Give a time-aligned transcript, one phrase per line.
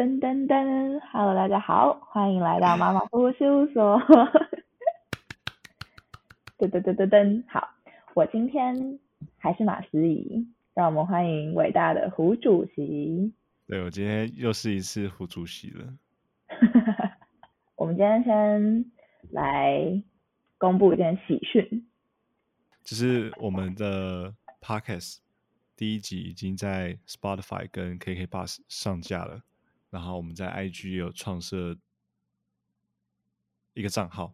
[0.00, 4.00] 噔噔噔，Hello，大家好，欢迎来到妈妈夫妇事务所。
[6.56, 7.68] 噔噔噔噔噔，好，
[8.14, 8.98] 我今天
[9.36, 13.34] 还是马思怡，让我们欢迎伟大的胡主席。
[13.66, 15.92] 对，我今天又是一次胡主席了。
[17.76, 18.90] 我们今天先
[19.32, 20.02] 来
[20.56, 21.86] 公布一件喜讯，
[22.84, 25.18] 就是我们的 Podcast
[25.76, 29.42] 第一集已经在 Spotify 跟 KK Bus 上架了，
[29.90, 31.76] 然后我们在 IG 有创设
[33.74, 34.32] 一个账号，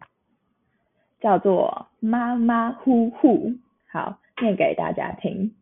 [1.21, 3.53] 叫做“妈妈呼呼”，
[3.91, 5.55] 好，念给大家听。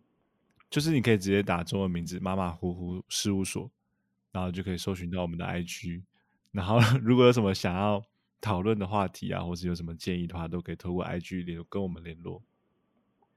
[0.69, 3.71] 就是你可以直接打中文名字“马马虎虎事务所”，
[4.33, 6.03] 然后就可以搜寻到我们的 IG。
[6.51, 8.03] 然后如果有什么想要
[8.41, 12.43] 讨论的话题啊，或是有什么建议的话，都可以透过 IG 联跟我们联络。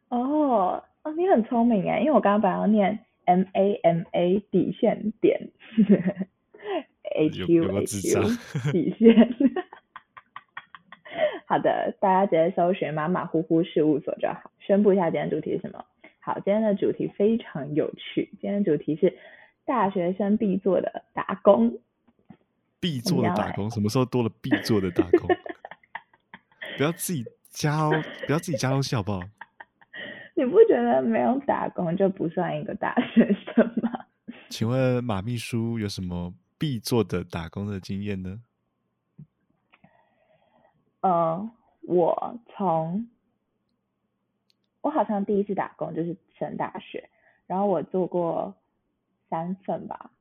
[0.09, 5.51] 哦，哦，你很聪明哎，因为我刚刚本来要念 M A M A 底线点
[7.17, 8.21] H U H U
[8.71, 9.13] 底线。
[11.47, 14.51] 好的，大家直接搜寻“马马虎虎事务所”就好。
[14.59, 15.83] 宣布一下今天主题是什么？
[16.19, 18.29] 好，今天的主题非常有趣。
[18.41, 19.17] 今天主题是
[19.65, 21.79] 大学生必做的打工。
[22.79, 25.27] 必做的打工，什么时候多了必做的打工？
[26.77, 27.91] 不要自己加哦，
[28.25, 29.21] 不要自己加东西好不好？
[30.35, 34.05] 你不觉得没有打工就不算一个大学生吗？
[34.49, 38.41] 请问马秘书有什么必做的打工的经验呢？
[41.01, 43.07] 呃，我从
[44.81, 47.09] 我好像第一次打工就是升大学，
[47.45, 48.55] 然后我做过
[49.29, 50.11] 三份吧，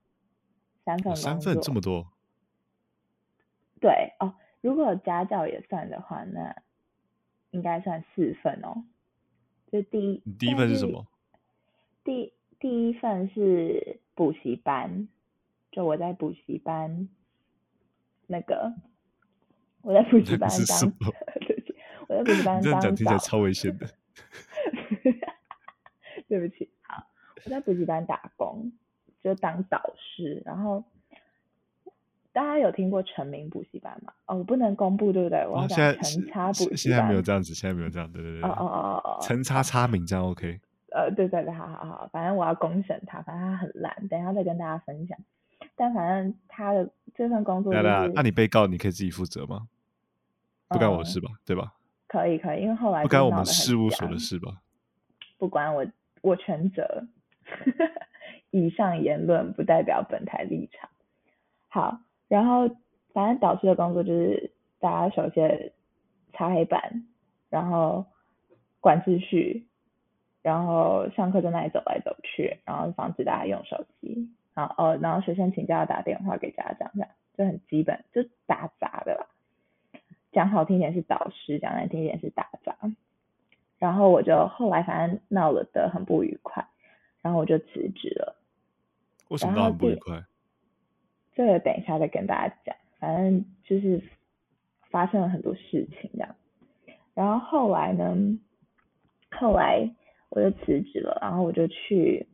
[0.84, 2.06] 三份三份这么多。
[3.80, 6.62] 对哦，如果家教也算的话，那
[7.50, 8.84] 应该算四份哦。
[9.72, 11.06] 就第一，第一份是什么？
[12.04, 15.08] 第第一份是补习班，
[15.76, 17.06] 就我在补习班
[18.26, 18.72] 那个，
[19.82, 20.90] 我在补习班 当，
[21.46, 21.74] 对不起，
[22.08, 22.80] 我在补习班当。
[22.80, 23.86] 听起来超危险的。
[26.28, 27.06] 对不起，好，
[27.44, 28.72] 我在补习班打工，
[29.22, 30.82] 就当导师，然后。
[32.32, 34.12] 大家有听过成名补习班吗？
[34.26, 35.46] 哦，我不能公布，对不对？
[35.46, 36.76] 我要讲陈差补习班。
[36.76, 38.42] 现在没有这样子，现在没有这样，对对对。
[38.42, 39.18] 哦哦哦哦哦。
[39.22, 40.60] 成差差名这样 OK。
[40.92, 45.18] 呃，对对对，好好好，反正我要公审他，反正他很烂，等一下再跟大家分享。
[45.76, 49.68] 但反正他的这份工作，那你被告你可以自己负责吗？
[50.68, 51.74] 不干我的事吧，对吧？
[52.08, 54.62] 可以可以，因为后来不干我们事务所的事吧？
[55.38, 55.86] 不管我，
[56.22, 57.06] 我全责。
[58.50, 60.88] 以上言论不代表本台立场。
[61.68, 62.00] 好。
[62.28, 62.68] 然后，
[63.12, 64.50] 反正导师的工作就是
[64.80, 65.72] 大家首先
[66.32, 67.06] 擦黑板，
[67.48, 68.04] 然后
[68.80, 69.64] 管秩序，
[70.42, 79.26] 然后上课在那里走来走去，然后防止大家用手机，然后哦，然后学生请假要打电话给家长，这样就很基本，就打杂的啦。
[80.32, 82.74] 讲好听点是导师，讲难听点是打杂。
[83.78, 86.66] 然后我就后来反正闹了的很不愉快，
[87.20, 88.36] 然后我就辞职了。
[89.28, 90.24] 为什么闹很不愉快？
[91.34, 94.02] 这个等一下再跟大家讲，反正就是
[94.88, 96.34] 发生了很多事情这样，
[97.12, 98.38] 然后后来呢，
[99.30, 99.90] 后来
[100.30, 102.26] 我就辞职了，然后我就去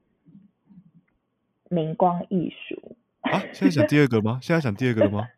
[1.73, 2.97] 明光艺术。
[3.23, 4.39] 啊，现在讲第二个吗？
[4.43, 5.29] 现在讲第二个了吗？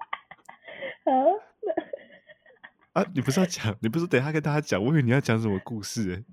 [2.92, 3.76] 啊，你不是要讲？
[3.80, 4.82] 你不是等一下跟大家讲？
[4.82, 6.24] 我以为你要讲什么故事哎。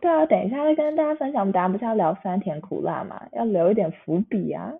[0.00, 1.40] 对啊，等一下会跟大家分享。
[1.40, 3.28] 我们等下不是要聊酸甜苦辣嘛？
[3.32, 4.72] 要留一点伏笔啊。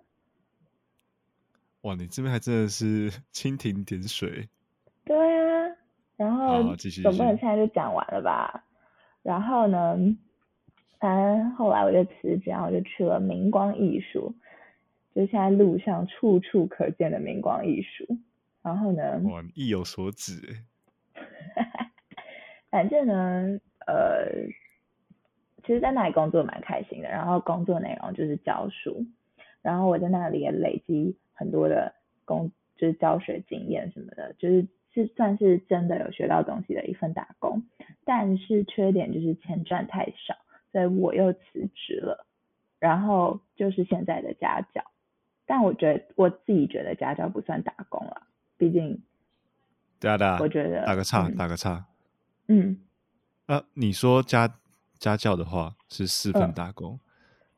[1.81, 4.49] 哇，你这边还真的是蜻蜓点水。
[5.05, 5.75] 对啊，
[6.17, 8.63] 然后总不能现在就讲完了吧？
[9.23, 9.97] 然后呢，
[10.99, 14.33] 反正后来我就辞职，然后我就去了明光艺术，
[15.13, 18.17] 就现在路上处处可见的明光艺术。
[18.61, 20.57] 然后呢，哇，意有所指
[22.71, 24.47] 反正呢，呃，
[25.63, 29.05] 其实在那里工作蛮开心的，然后工作内容就是教书，
[29.61, 31.17] 然后我在那里也累积。
[31.37, 31.93] 很多的
[32.23, 37.61] 工就是教学经验什么的，就是是算是真的有学到东西的一份打工，
[38.05, 40.33] 但是缺点就是钱赚太少，
[40.75, 41.39] 所以我又辞
[41.73, 42.27] 职了。
[42.79, 44.83] 然后就是现在的家教，
[45.45, 48.23] 但我觉得我自己觉得家教不算打工了，
[48.57, 49.01] 毕竟
[50.01, 51.85] 对啊对啊，我觉得打个岔打个岔，
[52.49, 52.77] 嗯，
[53.45, 54.53] 啊，你说家
[54.99, 56.99] 家教的话是四份打工，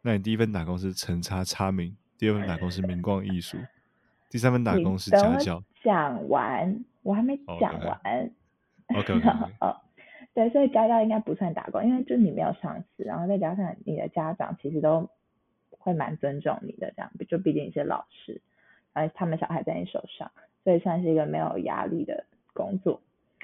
[0.03, 1.97] 那你第一份打工是成差差名。
[2.19, 3.57] 第二份打工是明光艺术，
[4.29, 5.63] 第三份打工是家教。
[5.83, 8.31] 讲完，我还没讲完。
[8.95, 9.13] OK。
[9.59, 9.81] 哦，
[10.37, 15.09] 对，所以家教应该不算打工，因为就你没有上司，然后再加上你的家长其实都
[15.79, 18.39] 会蛮尊重你的，这样就毕竟你是老师。
[18.93, 20.29] 而，他们小孩在你手上，
[20.63, 23.01] 所以算是一个没有压力的工作。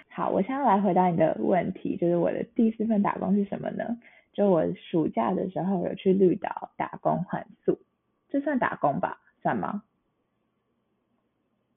[0.08, 3.98] 好，我现在来回答你的问题，就是我的第四份打工是什么呢？
[4.32, 7.80] 就我暑假的时候有去绿岛打工换宿，
[8.30, 9.20] 这算打工吧？
[9.42, 9.82] 算吗？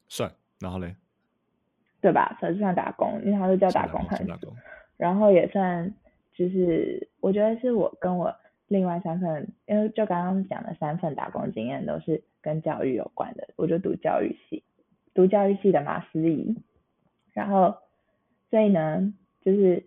[0.09, 0.31] 算，
[0.61, 0.95] 然后嘞？
[2.03, 2.37] 对吧？
[2.39, 4.55] 算算打工，因为它是叫打工换宿，
[4.97, 5.95] 然后也算，
[6.35, 8.35] 就是我觉得是我跟我
[8.69, 14.63] 另外三份，因为就刚刚讲的三份打工经验都是跟教育有关的，我就读教育系，
[15.15, 16.57] 读教育系的马思怡，
[17.33, 17.77] 然后。
[18.49, 19.13] 所以呢，
[19.43, 19.85] 就是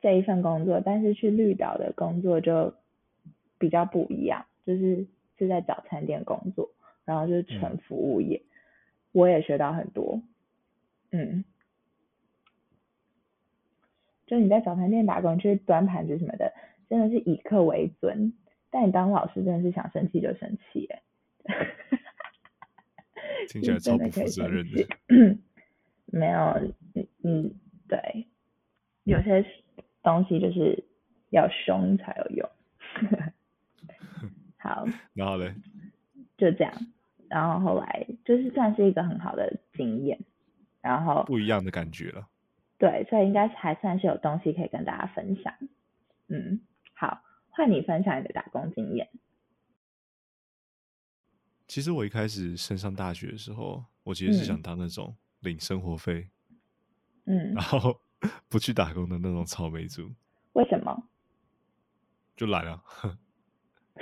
[0.00, 2.72] 这一份工作，但是去绿岛的工作就
[3.58, 5.06] 比较不一样，就是
[5.38, 6.70] 是在早餐店工作，
[7.04, 8.40] 然后就是纯服务业，
[9.12, 10.22] 我也学到很多，
[11.12, 11.44] 嗯，
[14.28, 16.54] 就你在早餐店打工去端盘子什么的，
[16.88, 18.32] 真的是以客为尊，
[18.70, 21.02] 但你当老师真的是想生气就生气，哎，
[23.48, 24.86] 听起来超不负责任的，
[26.06, 26.38] 没有，
[26.94, 27.54] 嗯嗯。
[27.90, 28.26] 对，
[29.04, 29.42] 有些
[30.02, 30.84] 东西就是
[31.30, 32.46] 要凶才有用。
[34.58, 35.54] 好， 然后嘞，
[36.36, 36.72] 就这样，
[37.30, 40.18] 然后后来就是算是一个很好的经验，
[40.82, 42.28] 然后不一样的感觉了。
[42.78, 45.52] 对，所以应该还算是有东西可以跟大家分享。
[46.28, 46.60] 嗯，
[46.94, 49.08] 好，换你分享你的打工经验。
[51.66, 56.28] 其实我一开始升上大学的时候，我其实是想当那种领生活费。
[57.26, 58.00] 嗯，然后
[58.48, 60.10] 不去打工的那种草莓族，
[60.52, 61.02] 为什么？
[62.36, 62.82] 就懒啊？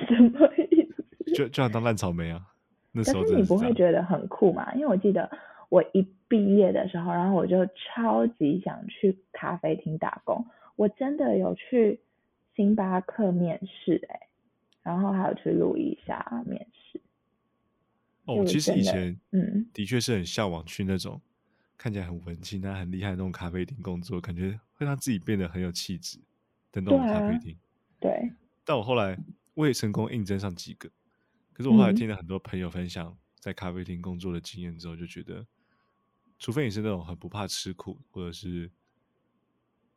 [0.06, 1.04] 什么意思？
[1.34, 2.52] 就就想当烂草莓啊？
[2.92, 4.72] 那时候你不会觉得很酷吗？
[4.74, 5.28] 因为我记得
[5.68, 10.46] 我一毕业的时候，然后我就超级想去咖啡厅打工，
[10.76, 12.00] 我真的有去
[12.54, 14.28] 星巴克面试，哎，
[14.82, 17.00] 然后还有去路易莎面试。
[18.24, 21.20] 哦，其实以前嗯，的确是很向往去那种。
[21.78, 26.18] 看起来很文青啊，很厉害的那种咖啡厅工作，感觉会让自己变得很有气质
[26.72, 27.54] 的那种咖啡厅。
[28.00, 28.32] 对。
[28.64, 29.16] 但我后来
[29.52, 30.88] 我也成功应征上几个，
[31.52, 35.46] 可是我后来听了很多朋友分享在咖啡厅工作的经验之后，就觉得，
[36.38, 38.70] 除非你是那种很不怕吃苦，或者是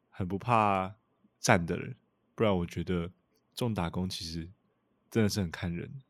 [0.09, 0.95] 很不怕
[1.39, 1.95] 站的人，
[2.35, 3.11] 不然我觉得这
[3.65, 4.49] 种打工其实
[5.09, 6.01] 真的是很看人，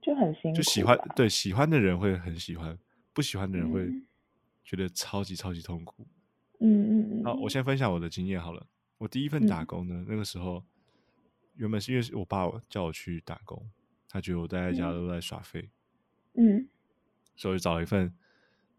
[0.00, 0.56] 就很辛苦。
[0.56, 2.78] 就喜欢对喜欢的人会很喜欢，
[3.12, 3.90] 不喜欢的人会。
[4.64, 6.06] 觉得超级超级痛苦，
[6.60, 7.24] 嗯嗯嗯。
[7.24, 8.64] 好，我先分享我的经验好了。
[8.96, 10.64] 我第一份打工呢，那个时候
[11.56, 13.68] 原本是因为我爸叫我去打工，
[14.08, 15.68] 他觉得我待在家都在耍废，
[16.34, 16.68] 嗯，
[17.34, 18.14] 所以找了一份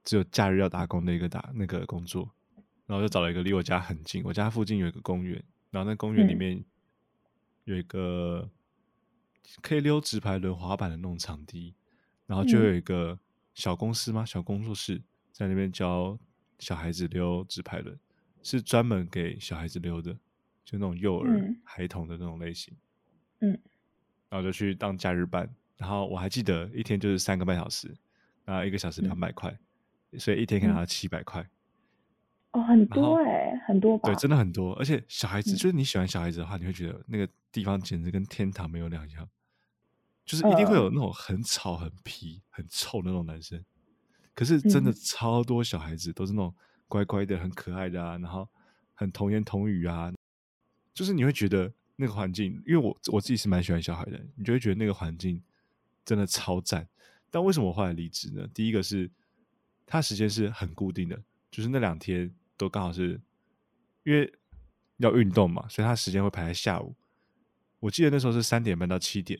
[0.03, 2.29] 只有假日要打工的一个打那个工作，
[2.85, 6.63] 然后就找了一个离我家很近，我家附近有一个公园，然后那公园里面
[7.65, 8.49] 有一个
[9.61, 11.73] 可以溜直排轮滑板的那种场地，
[12.25, 13.17] 然后就有一个
[13.53, 14.25] 小公司吗？
[14.25, 15.01] 小工作室。
[15.33, 16.15] 在那边教
[16.59, 17.97] 小孩子溜直排轮，
[18.43, 20.13] 是专门给小孩子溜的，
[20.63, 22.71] 就那种幼儿孩童的那种类型。
[23.39, 23.49] 嗯，
[24.29, 27.91] 然后就去当假日班，然后我还记得一天就是三个半小时，
[28.45, 29.57] 然后一个小时两百块，
[30.17, 31.47] 所以一天可以拿到七百块。
[32.51, 34.09] 哦，很多哎，很多吧？
[34.09, 34.73] 对，真的很多。
[34.75, 39.27] 而且小孩子，就是你喜欢小孩子的话，你会觉得那个地方简直跟天堂没有两样，
[40.23, 43.63] 就是一定会有那种很吵、很皮、很臭那种男生。
[44.35, 46.53] 可是真的超多小孩子都是那种
[46.87, 48.47] 乖乖的、很可爱的啊，然后
[48.93, 50.13] 很童言童语啊，
[50.93, 55.41] 就是你会觉得那个环境，因为我我自己是蛮喜欢小孩的，你就会觉得那个环境
[56.05, 56.87] 真的超赞。
[57.31, 58.47] 但为什么我后来离职呢？
[58.53, 59.09] 第一个是
[59.85, 61.21] 他时间是很固定的，
[61.51, 63.19] 就是那两天都刚好是
[64.03, 64.33] 因为
[64.97, 66.95] 要运动嘛，所以他时间会排在下午。
[67.79, 69.39] 我记得那时候是三点半到七点，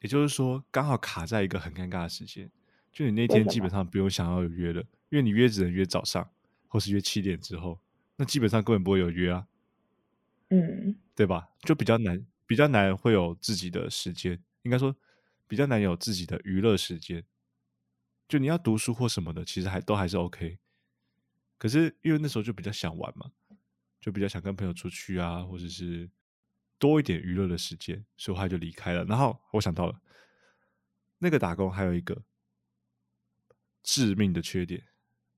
[0.00, 2.50] 也就是说刚好卡在一个很尴尬的时间。
[2.92, 6.28] 就你那天基本上不用想要有约了，因为你约只能约早上，
[6.66, 7.78] 或是约七点之后，
[8.16, 9.46] 那基本上根本不会有约啊，
[10.48, 11.48] 嗯，对吧？
[11.60, 14.96] 就比较难，比较难会有自己的时间，应该说
[15.46, 17.24] 比较难有自己的娱乐时间。
[18.30, 20.58] 就你要读书或什么的，其实还都还是 OK。
[21.58, 23.30] 可是因为那时候就比较想玩嘛，
[24.00, 26.08] 就比较想跟朋友出去啊，或者是
[26.78, 29.04] 多一点娱乐的时间，所以他就离开了。
[29.04, 30.00] 然后我想到了
[31.18, 32.22] 那个打工还有一个。
[33.82, 34.84] 致命的缺点，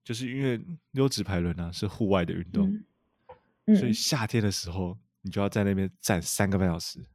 [0.02, 2.84] 就是因为溜直排轮啊是户外的运动，
[3.78, 7.06] 所以夏天的时候你就要在那边站三个半小时。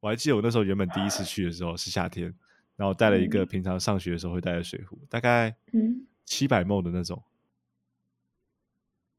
[0.00, 2.34] 我还记得我那时候原本第一次去的时候是夏天，
[2.78, 5.52] 然后带了一个平常上学的时候会带的水壶，大概
[6.24, 7.20] 七百梦的那种，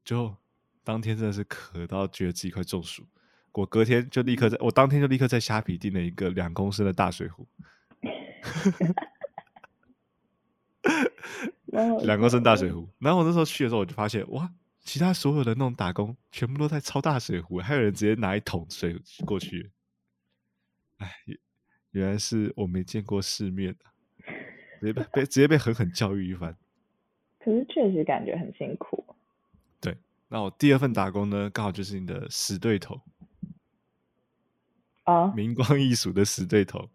[0.02, 0.34] 就
[0.82, 3.06] 当天真的是渴到觉得自己快中暑。
[3.52, 7.46] 我隔天就立刻在我当天就立刻在虾皮订了一个两公升的大水壶。
[12.02, 12.88] 两公升大水壶。
[12.98, 14.50] 然后我那时候去的时候，我就发现哇，
[14.80, 19.70] 其他所有的那种打工全部都在超大水壶，还有人直接拿一桶水过去。
[20.96, 21.12] 哎，
[21.92, 23.90] 原来是我没见过世面啊，
[24.80, 26.56] 直接被被直接被狠狠教育一番。
[27.38, 29.04] 可是确实感觉很辛苦。
[29.80, 29.96] 对，
[30.28, 33.00] 那我第二份打工呢，刚好就是你的死对头
[35.04, 36.90] 啊，明光艺术的死对头。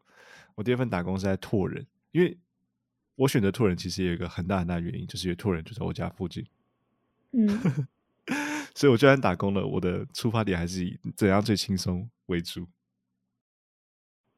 [0.53, 2.37] 我第二份打工是在拓人，因为
[3.15, 6.45] 我选择拓人其实也有一个很大很大原因，就是因为拓人就在我家附近。
[7.31, 7.47] 嗯，
[8.73, 12.67] 所以我就算打工了，我的出发点还是以怎样最轻松为主。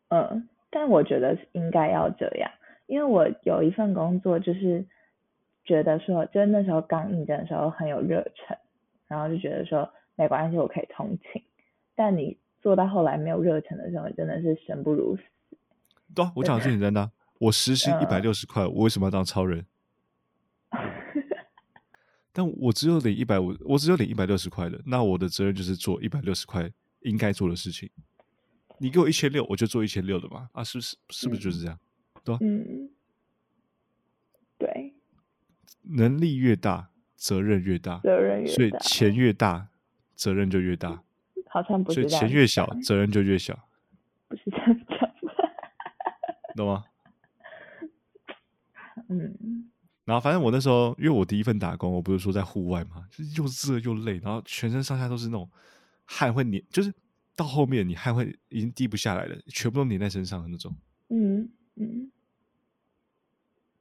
[0.10, 2.50] 嗯，但我觉得应该要这样，
[2.86, 4.86] 因为我有一份工作，就是
[5.64, 8.58] 觉得说，就是那时候刚应征的时候很有热忱，
[9.08, 11.44] 然后就觉得说没关系，我可以通勤。
[11.96, 15.24] 但你做到后来没有热忱的时候，真的是生不如死。
[16.16, 19.66] 对啊，我讲的是你真的，我时薪一百嗯六十块，我为什么要当超人？
[22.32, 26.70] 但我只有领一百五，我只有领一百六十块的，那我的责任就是做一百六十块
[27.02, 27.90] 应该做的事情。
[28.80, 30.98] 你给我一千六，我就做一千六的嘛，啊，是不是？
[31.10, 31.80] 是不是就是这样？
[32.24, 32.90] 对吧，嗯，
[34.58, 34.94] 对，
[35.84, 39.70] 能力越大，责任越大，责任越大，所以钱越大，
[40.16, 41.04] 责任就越大，
[41.50, 43.68] 好像不所以是钱越小，责任就越小，
[44.28, 44.98] 不是这样讲。
[46.56, 46.84] 懂吗？
[49.10, 49.70] 嗯
[50.06, 55.50] 然后反正我那时候，因为我第一份打工，我不是说在户外嘛，就是又热又累，然后全身上下都是那种
[56.06, 56.94] 汗会黏，就是
[57.38, 60.76] 到后面你汗会已经滴不下来了，全部都粘在身上的那种。
[61.10, 62.12] 嗯嗯。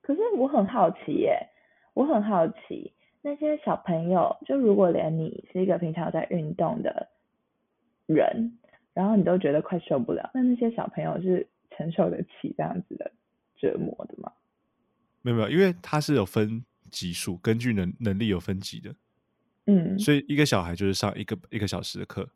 [0.02, 1.48] 可是我很好奇耶，
[1.94, 7.08] 我很好奇那些小朋友，就如果连你是一个平常在运动的
[8.06, 8.58] 人，
[8.92, 13.10] 然后你都觉得快受不了，那那些小朋友是承受得起这样子的
[13.56, 14.30] 折磨的吗？
[15.22, 18.94] 没有没有，因为他是有分级数，根据能能力有分级的，
[19.64, 22.28] 嗯，所以一个小孩就是上一个一个小时的课。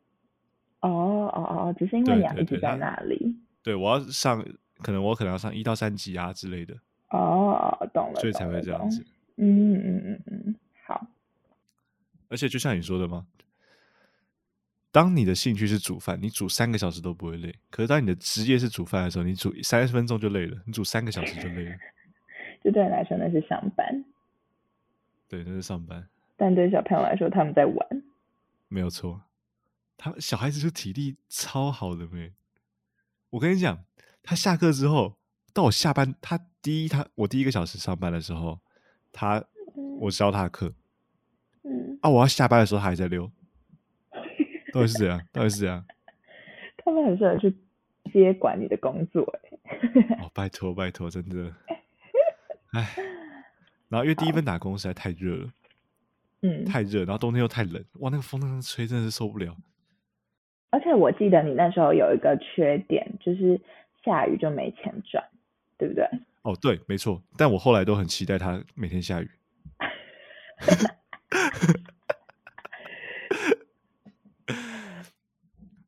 [1.30, 3.36] 哦哦哦，只是因为对你要一直在对对他那里。
[3.62, 4.44] 对我要上，
[4.82, 6.74] 可能我可能要上一到三级啊之类的，
[7.10, 9.04] 哦，懂了，所以才会这样子。
[9.36, 10.54] 嗯嗯嗯嗯，
[10.86, 11.06] 好，
[12.28, 13.26] 而且就像你说的嘛，
[14.92, 21.76] 当你的兴趣是煮饭，你煮三个小时都不会累；可是当你的职业是煮饭的时候，你煮三十分钟就累了，你煮三个小时就累了。
[22.62, 24.04] 这对你来说那是上班，
[25.28, 26.06] 对，那是上班，
[26.36, 28.02] 但对小朋友来说他们在玩。
[28.68, 29.22] 没有错。
[30.02, 32.32] 他小孩子就体力超好的没？
[33.28, 33.84] 我跟你讲，
[34.22, 35.18] 他下课之后
[35.52, 38.60] 到我下班，他第一他我第一个小时上班的时候，
[39.12, 39.44] 他
[40.00, 40.72] 我教他的课
[41.64, 43.30] 嗯，啊，我要下班的时候他还在溜，
[44.72, 45.20] 到底是怎样？
[45.32, 45.84] 到底是怎样？
[46.82, 47.54] 他们很适合去
[48.10, 51.54] 接管你的工作，哎，哦，拜托拜托，真的，
[52.72, 52.96] 哎，
[53.90, 55.52] 然后因为第一份打工实在太热了，
[56.40, 59.54] 嗯，太热，然后冬天又太冷，哇，那个风那样吹真的是受不了。
[60.70, 63.60] 而且我记得你那时候有一个缺点，就是
[64.04, 65.22] 下雨就没钱赚，
[65.76, 66.04] 对不对？
[66.42, 69.30] 哦，对，没错，但我后来都很期待他每天下雨。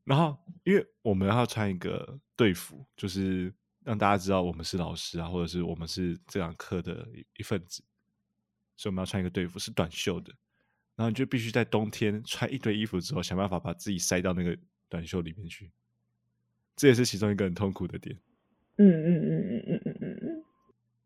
[0.04, 7.82] 然后，因为我们要穿一个队服，就是让大家知道我们是老师啊，或者是我们是这堂课的一一份子，
[8.76, 10.34] 所以我们要穿一个队服，是短袖的。
[10.96, 14.54] 然后你就必须在冬天穿一堆衣服之后，想办法把自己塞到那个
[14.92, 15.70] 短袖里面去。
[16.76, 18.14] 这也是其中一个很痛苦的点。
[18.76, 20.44] 嗯嗯嗯嗯嗯嗯嗯嗯，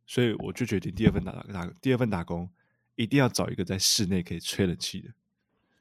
[0.06, 2.50] 所以我就决定第二份打打第二份打工，
[2.96, 5.12] 一定要找一个在室内可以吹冷气的，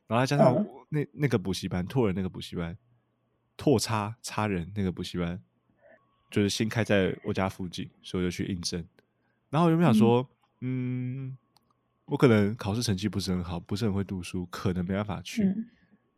[0.07, 2.77] 然后加上嗯那那个补习班拓人那个补习班，
[3.57, 5.41] 拓差差人那个补习班，
[6.29, 8.85] 就是新开在我家附近，所以我就去应征。
[9.49, 10.27] 然后我就想说，
[10.61, 11.37] 嗯，
[12.05, 15.69] 我可能考试成绩不是很好，不是很会读书，可能没办法去嗯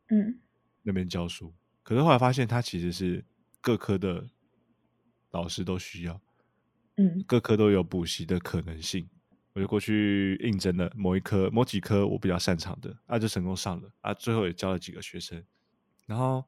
[0.09, 0.39] 嗯
[0.83, 1.53] 那边教书。
[1.87, 3.23] 可是后来发现，它其实是
[3.61, 4.27] 各科的
[5.31, 6.19] 老师都需要。
[6.97, 9.07] 嗯各科都有补习的可能性，
[9.53, 15.41] 我就过去应征了某一科、某几科我比较擅长的，啊，就成功上了啊，最后也教了几个学生。
[16.05, 16.43] 然后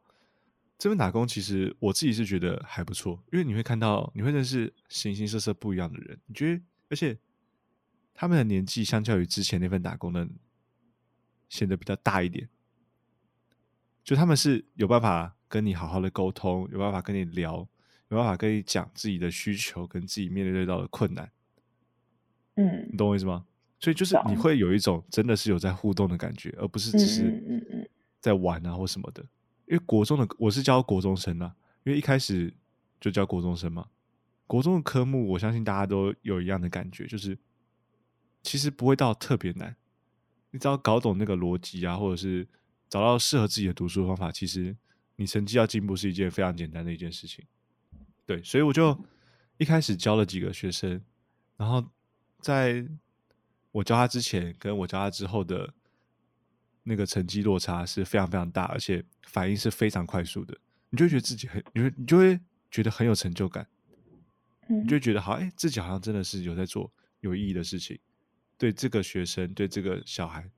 [0.78, 7.18] 这份打工其实我自己是觉得还不错，因为你会看到，你会认识形形色色不一样的人，你觉得，而且
[8.14, 10.28] 他们的年纪相较于之前那份打工的
[11.48, 12.50] 显得比较大一点，
[14.10, 17.58] 就他们是有办法跟你好好的沟通，有办法跟你聊，
[18.08, 21.32] 有办法跟你讲自己的需求跟自己面对到的困难，
[22.56, 23.46] 嗯你懂我意思吗？
[23.80, 27.88] 所以就是你懂会有一种真的是有在互动的感觉，而不是只是
[28.20, 29.22] 在玩啊或什么的。
[29.68, 32.52] 因为国中的我是教国中生啊，因为一开始
[33.00, 33.90] 就教国中生嘛。
[34.48, 37.38] 国中的科目，我相信大家都有一样的感觉，就是
[38.42, 39.76] 其实不会到特别难。
[40.50, 42.48] 你只要搞懂那个逻辑啊，或者是
[42.90, 44.76] 找到适合自己的读书方法，其实
[45.16, 47.46] 你成绩要进步是一件非常简单的一件事情。
[48.26, 48.98] 对，所以我就
[49.58, 51.02] 一开始教了几个学生，
[51.56, 51.86] 然后
[52.40, 52.86] 在
[53.72, 55.74] 我教他之前，跟我教他之后的
[56.84, 60.58] 那个成绩落差是非常非常大，而且反应是非常快速的。
[60.90, 62.40] 你就会觉得自己很，你会你就会
[62.72, 63.68] 觉得很有成就感，
[64.68, 68.00] 嗯你就会觉得好，哎、自己好像真的是有在做有意义的事情，
[68.58, 70.50] 对这个学生，对这个小孩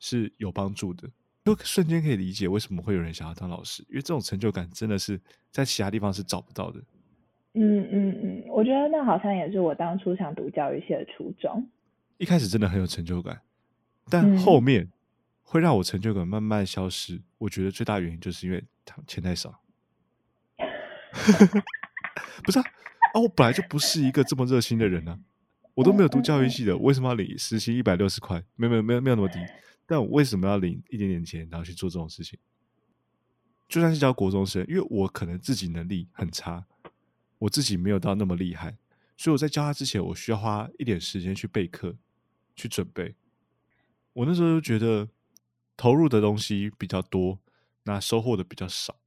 [0.00, 1.08] 是有帮助的，
[1.54, 6.80] 就瞬间可以理解为什么会有人想要当老师，因为这种成就感真的是在其他地方是找不到的。
[7.54, 11.66] 嗯嗯嗯，我觉得那好像也是我当初想读教育系的初衷。
[12.18, 13.40] 一开始真的很有成就感，
[14.10, 14.88] 但嗯后面
[15.42, 17.20] 会让我成就感慢慢消失。
[17.38, 19.60] 我觉得最大原因就是因为他钱太少。
[22.44, 22.64] 不是啊，
[23.14, 25.18] 啊，我本来就不是一个这么热心的人啊，
[25.74, 28.42] 我都没有读教育系的，我为什么要领时薪一百六十块？
[28.56, 29.38] 没有没有没有没有那么低，
[29.90, 32.38] 但我为什么要领一点点钱，然后去做这种事情？
[33.66, 36.66] 就算是教国中生，因为我可能自己能力很差，
[37.38, 38.76] 我自己没有到那么厉害，
[39.16, 41.96] 所以我在教他之前，我需要花一点时间去备课，
[42.54, 43.14] 去准备。
[44.12, 45.08] 我那时候就觉得
[45.74, 47.38] 投入的东西比较多，
[47.84, 49.00] 那收获的比较少。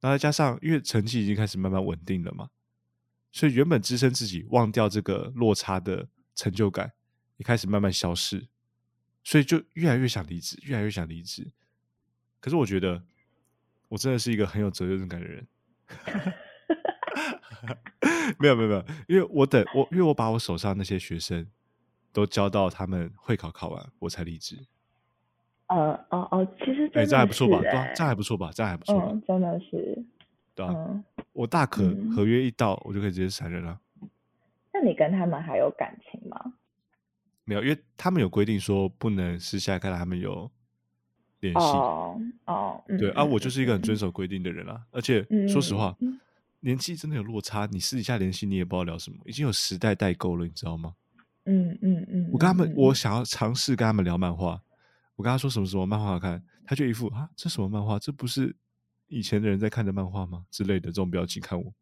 [0.00, 2.50] 那再加上因为成绩已经开始慢慢稳定了嘛，
[3.32, 6.92] 所以原本支撑自己忘掉这个落差的成就感，
[7.36, 8.48] 也开始慢慢消失，
[9.28, 11.46] 所以就越来越想离职，越来越想离职。
[12.40, 13.02] 可是我觉得
[13.88, 15.46] 我真的是一个很有责任感的人。
[18.40, 21.46] 没有没有没有，因为我等我，因为我把我手上那些学生
[22.10, 24.56] 都教到他们会考考完，我才离职。
[25.66, 27.60] 呃哦哦，其实这样还不错吧？
[27.60, 28.50] 对这样还不错吧？
[28.54, 29.08] 这样还不错吧？
[29.10, 30.02] 嗯，真的是，
[30.54, 33.78] 对啊，嗯，我大可嗯合约一到，我就可以直接闪人了。
[34.72, 36.54] 那你跟他们还有感情吗？
[37.48, 40.50] 没有，因为他们有规定说不能私下跟他们有
[41.40, 41.60] 联系。
[41.60, 44.82] 哦哦，嗯对啊，嗯我就是一个很遵嗯守规定的人啊。
[44.90, 46.20] 而且嗯说实话，嗯
[46.60, 50.94] 年纪真的有落差，你私底下联系你也不知道聊什么，已经有时代代沟了，你知道吗？
[51.46, 54.60] 嗯嗯嗯，我跟他们嗯，我想要尝试跟他们聊漫画，
[55.16, 57.98] 我跟他说什么什么漫画好看，他就一副啊，这什么漫画？
[57.98, 58.54] 这不是
[59.06, 60.44] 以前的人在看的漫画吗？
[60.50, 61.72] 之类的这种表情看我。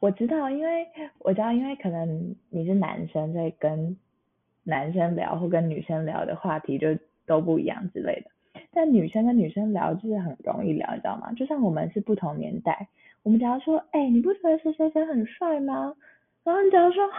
[0.00, 0.86] 我知道，因为
[1.20, 3.96] 我知道，因为可能你是男生，所以跟
[4.68, 6.88] 男生聊或跟女生聊的话题就
[7.26, 8.30] 都不一样之类的。
[8.72, 11.32] 但女生跟女生聊就是很容易聊，你知道吗？
[11.32, 12.88] 就像我们是不同年代，
[13.22, 15.94] 我们只要说，哎、你不觉得谁谁谁很帅吗？
[16.44, 17.18] 然后你只要说，哈，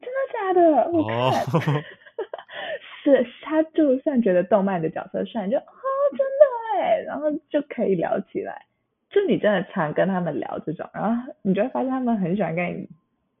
[0.00, 0.90] 真的假的？
[0.90, 1.42] 我看，
[1.78, 1.82] 哦
[3.04, 5.62] 是他就算觉得动漫的角色帅，你就哦，
[6.10, 8.66] 真的哎，然后就可以聊起来。
[9.10, 12.88] 就你真的常跟他们聊这种，然后你就会发现他们很喜欢跟你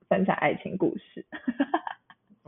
[0.08, 1.26] 分享爱情故事。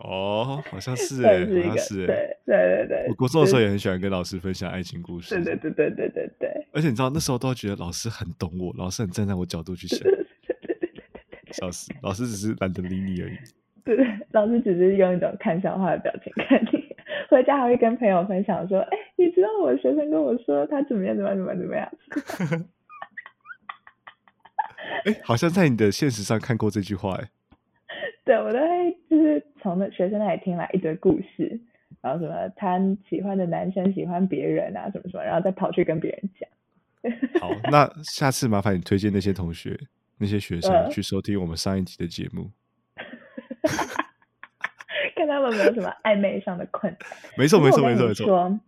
[0.03, 5.35] 哦，好像是 哎、好像是哎、对对对对，我国中的时候也很喜欢跟老师分享爱情故事。
[5.35, 11.93] 对对对对对对对而且你知道那时候都觉得老师很懂我，老师很站在我角度去想， 对对对对对对笑死！
[12.03, 13.37] 老师只是懒得理你而已。
[13.85, 16.95] 对对，老师只是用一种看笑话的表情看你，
[17.29, 21.89] 回家还会跟朋友分享说，哎，你知道我学生跟我说他怎么样怎么样怎么样怎么样。
[25.07, 27.31] 哎、好像在你的现实上看过这句话哎、
[28.25, 31.59] 对，我都会就是从那学生那里听来一堆故事，
[32.01, 32.79] 然后什么他
[33.09, 36.49] 喜欢的男生喜欢别人啊，什么什么，然后再跑去跟别人讲。
[37.41, 39.79] 好，那下次麻烦你推荐那些同学、
[40.19, 42.51] 那些学生嗯去收听我们上一集的节目。
[45.17, 47.01] 看他们有没有什么暧昧上的困难。
[47.37, 48.27] 没错，没错，没错，没错。
[48.27, 48.61] 说，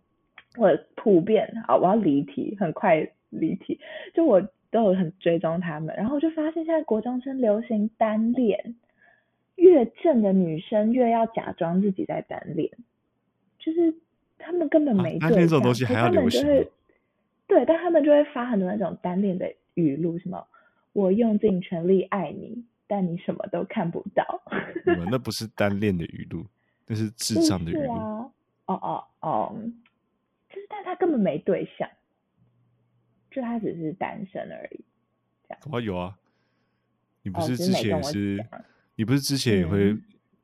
[0.59, 3.81] 我普遍啊，我要离题，很快离题。
[4.15, 8.75] 就我都有很追踪他们，然后我就发现现在国中生流行单恋，
[9.63, 12.69] 越正的女生越要假装自己在单恋，
[13.61, 13.95] 就是
[14.37, 16.73] 他们根本啊没对单恋这种象东西还要可他们流行就会
[17.47, 20.45] 对，但他们就会发很多那种单恋的语录，什么
[20.93, 24.43] 我用尽全力爱你，但你什么都看不到。
[24.85, 26.45] 你们那不是单恋的语录，
[26.89, 27.93] 那是智障的语录。
[27.93, 28.33] 哦
[28.67, 29.57] 哦哦，
[30.49, 31.89] 就是但他根本没对象，
[33.31, 34.85] 就他只是单身而已。
[35.49, 36.19] 搞不好有啊，
[37.23, 38.65] 你不哦是之前是讲，
[38.97, 40.03] 你不是之前也会嗯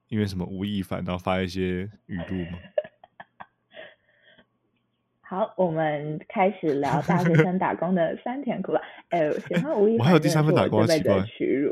[0.08, 2.58] 因为什么吴亦凡然后发一些语录吗？
[5.20, 8.80] 好，我们开始聊大学生打工的酸甜苦辣。
[9.10, 11.70] 哎，喜欢吴亦我还有第三份打工我这辈子的啊奇怪屈辱。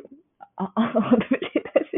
[0.56, 1.96] 哦哦，对不起，对不起。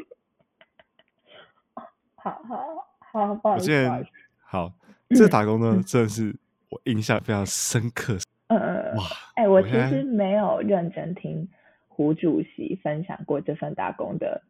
[1.74, 1.82] 哦
[2.14, 2.86] 好好
[3.26, 4.06] 好，不好意思，
[4.40, 4.72] 好
[5.10, 6.36] 这打工呢，真的是
[6.68, 8.16] 我印象非常深刻。
[8.46, 8.96] 嗯嗯嗯。
[8.96, 11.48] 哇，哎，我其实没有认真听
[11.88, 14.44] 胡主席分享过这份打工的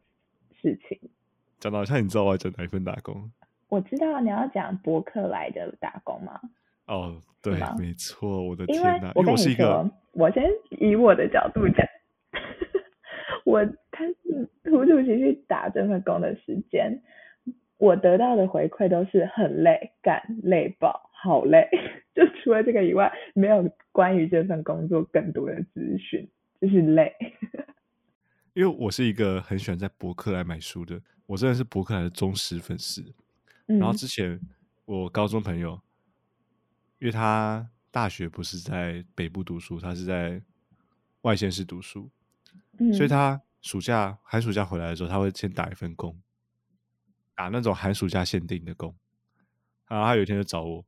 [0.61, 0.99] 事情。
[1.59, 3.31] 讲到像你知道我要讲哪一份打工，
[3.69, 6.41] 我知道你要讲博客来的打工吗？
[6.87, 9.13] 哦，对，没错，我的天哪！
[9.15, 11.87] 我跟你因为我是一个说，我先以我的角度讲，
[13.45, 17.03] 我他是土土其去打这份工的时间，
[17.77, 21.69] 我得到的回馈都是很累，干累爆，好累。
[22.15, 26.29] 就除了这个以外，没有关于这份工作更多的资讯，
[26.61, 27.15] 就是累。
[28.59, 33.15] 因为我是一个很喜欢在博客来买书的，我真的是博客来的忠实粉丝。
[33.69, 34.41] 嗯然后之前
[34.85, 35.81] 我高中朋友，
[36.99, 40.43] 因为他大学不是在北部读书，他是在
[41.21, 42.11] 外县市读书，
[42.81, 46.21] 嗯，所以他暑假寒暑假回来的时候，他会先打一份工，
[47.37, 48.93] 打那种寒暑假限定的工。
[49.87, 50.85] 然后他有一天就找我，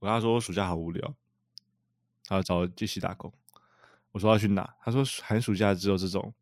[0.00, 1.14] 我跟他说我暑假好无聊，
[2.26, 3.32] 他就找我继续打工。
[4.14, 4.76] 我说要去哪？
[4.80, 6.32] 他说寒暑假只有这种，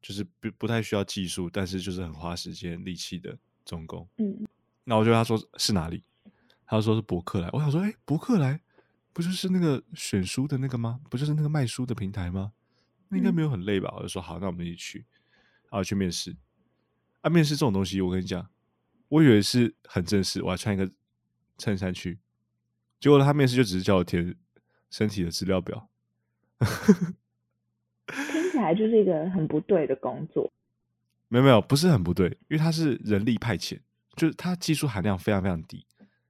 [0.00, 4.08] 就是不不太需要技术，但是就是很花时间力气的中工。
[4.18, 4.46] 嗯
[4.84, 6.04] 那我就跟他说是哪里，
[6.64, 7.50] 他说是博客来。
[7.52, 8.60] 我想说，哎、博客来
[9.12, 11.00] 不就是那个选书的那个吗？
[11.10, 12.52] 不就是那个卖书的平台吗？
[13.08, 13.92] 那应该没有很累吧？
[13.96, 15.06] 我就说好，那我们一起去，
[15.64, 16.36] 然后去面试。
[17.22, 18.48] 啊，面试这种东西，我跟你讲，
[19.08, 20.88] 我以为是很正式，我还穿一个
[21.58, 22.20] 衬衫去，
[23.00, 24.36] 结果他面试就只是叫我填
[24.90, 25.88] 身体的资料表。
[28.06, 30.52] 听起来就是一个很不对的工作。
[31.28, 33.80] 没有没有，不是很不对，因为他是人力派遣，
[34.14, 35.84] 就是他技术含量非常非常低，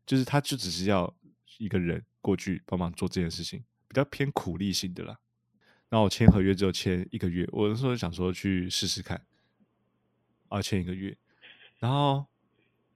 [0.06, 1.14] 就是他就只是要
[1.58, 5.18] 一个人过去帮忙做这件事情，比较偏苦力性的啦。
[5.90, 9.24] 然后我签合约只有签一个月，我那时候想说去试试看，
[10.48, 11.16] 啊，签一个月，
[11.78, 12.26] 然后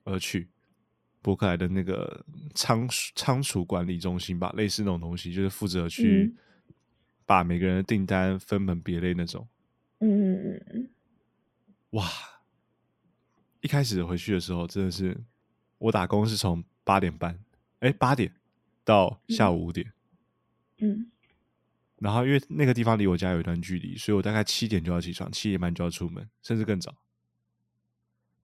[0.04, 0.48] 我就去
[1.20, 6.36] 伯克莱的那个仓储仓储管理中心吧，类似那种东西，就是负责去嗯
[7.30, 9.46] 把每个人的订单分门别类那种。
[10.00, 10.90] 嗯嗯嗯嗯，
[11.90, 12.04] 哇！
[13.60, 15.16] 一开始回去的时候，真的是
[15.78, 17.38] 我打工是从八点半，
[17.78, 18.34] 哎，八点
[18.82, 19.92] 到下午五点，
[20.78, 21.08] 嗯
[21.98, 26.96] 然后因为那个地方离我家有一段距离，所以我大概七点就要起床，七点半就要出门，甚至更早。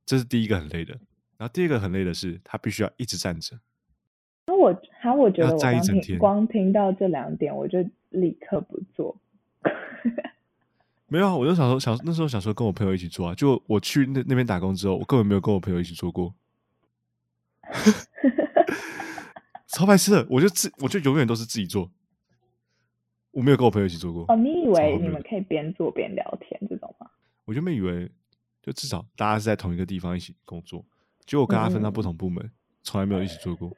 [0.04, 0.92] 这是第一个很累的，
[1.36, 3.58] 然后第二个很累的是，他必须要一直站着。
[4.46, 9.16] 那我哈，我觉得我光听光听到这两点，我就立刻不做。
[11.08, 16.34] 没有啊，我就想说，想那时候想说跟我朋友一起做啊，就我去那那边打工之后，我根本没有跟我朋友一起做过，
[19.66, 21.90] 超白痴的，我就自我就永远都是自己做，
[23.32, 24.24] 我没有跟我朋友一起做过。
[24.28, 27.10] 哦，你以超为你们可以边做边聊天这种吗？
[27.44, 28.10] 我原本以为
[28.62, 30.84] 就至少大家是在同一个地方一起工作，
[31.24, 32.50] 结果我跟他分到不同部门，
[32.82, 33.70] 从来没有一起做过。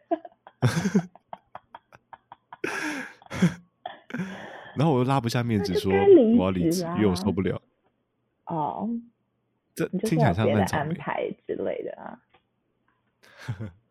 [4.76, 5.92] 然后我又拉不下面子说
[6.36, 7.60] 我要离职，因为我受不了。
[8.46, 8.88] 哦，
[9.74, 10.90] 这听起来像有别的烂草莓。
[10.90, 12.20] 安排之类的啊。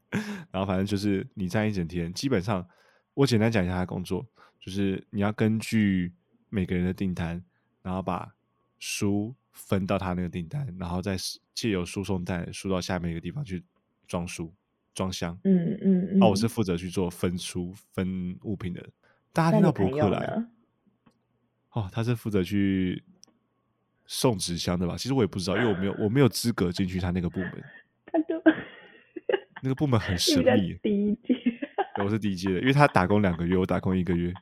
[0.52, 2.66] 然后反正就是你站一整天，基本上
[3.14, 4.26] 我简单讲一下他的工作，
[4.60, 6.14] 就是你要根据
[6.50, 7.44] 每个人的订单，
[7.82, 8.34] 然后把
[8.80, 11.18] 书分到他那个订单，然后再
[11.54, 13.64] 借由输送带输到下面一个地方去
[14.08, 14.54] 装书、
[14.98, 15.38] 装箱。
[15.44, 16.24] 嗯嗯嗯。
[16.24, 18.84] 哦，我是负责去做分出、分物品的。
[19.32, 20.44] 大家那听到博客来？
[21.74, 23.04] 哦，他是负责去
[24.08, 24.98] 送纸箱的吧？
[24.98, 27.64] 其实我也不知道，因为我没有我没有资格进去他那个部门，
[28.12, 28.42] 他就
[29.62, 30.74] 那个部门很 神秘。
[30.82, 31.36] 低阶。
[31.96, 34.34] 对我是第一届的，因为他打工两个月，我打工一个月。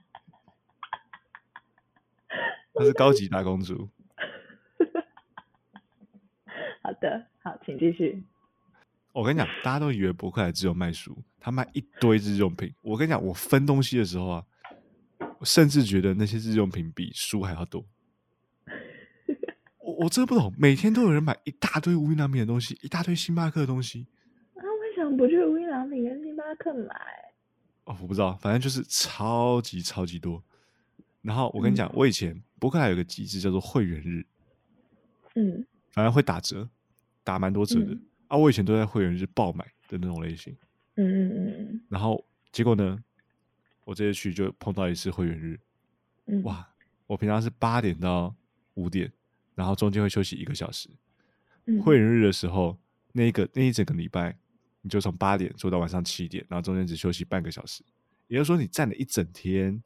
[2.73, 3.89] 他是高级打工族，
[6.81, 8.23] 好的，好，请继续。
[9.15, 12.73] 我跟你讲，大家都以为博客来只有卖书，他卖一堆日用品。
[12.82, 14.45] 我跟你讲，我分东西的时候啊，
[15.39, 17.86] 我甚至觉得那些日用品比书还要多。
[19.80, 24.06] 我我真的不懂，每天都有人买一大堆无印良品的东西，一大堆星巴克的东西。
[24.56, 26.93] 啊，为什么不去无印良品跟星巴克买？
[27.86, 30.43] 哦，我不知道，反正就是超级超级多。
[31.21, 34.25] 然后我跟你讲，我以前博客来有个机制叫做会员日，
[35.36, 36.67] 嗯反正会打折，
[37.23, 37.93] 打蛮多折的。
[37.93, 40.55] 嗯啊，我以前都在会员日爆买的那种类型。
[40.95, 42.97] 嗯嗯嗯然后结果呢，
[43.83, 45.59] 我这次去就碰到一次会员日，
[46.27, 46.67] 嗯，哇！
[47.07, 48.33] 我平常是八点到
[48.75, 49.11] 五点，
[49.53, 50.89] 然后中间会休息一个小时。
[51.65, 52.77] 嗯会员日的时候，
[53.11, 54.35] 那一个那一整个礼拜，
[54.81, 57.83] 你就从八点做到晚上七点，然后中间只休息半个小时。
[58.27, 59.83] 也就是说，你站了一整天，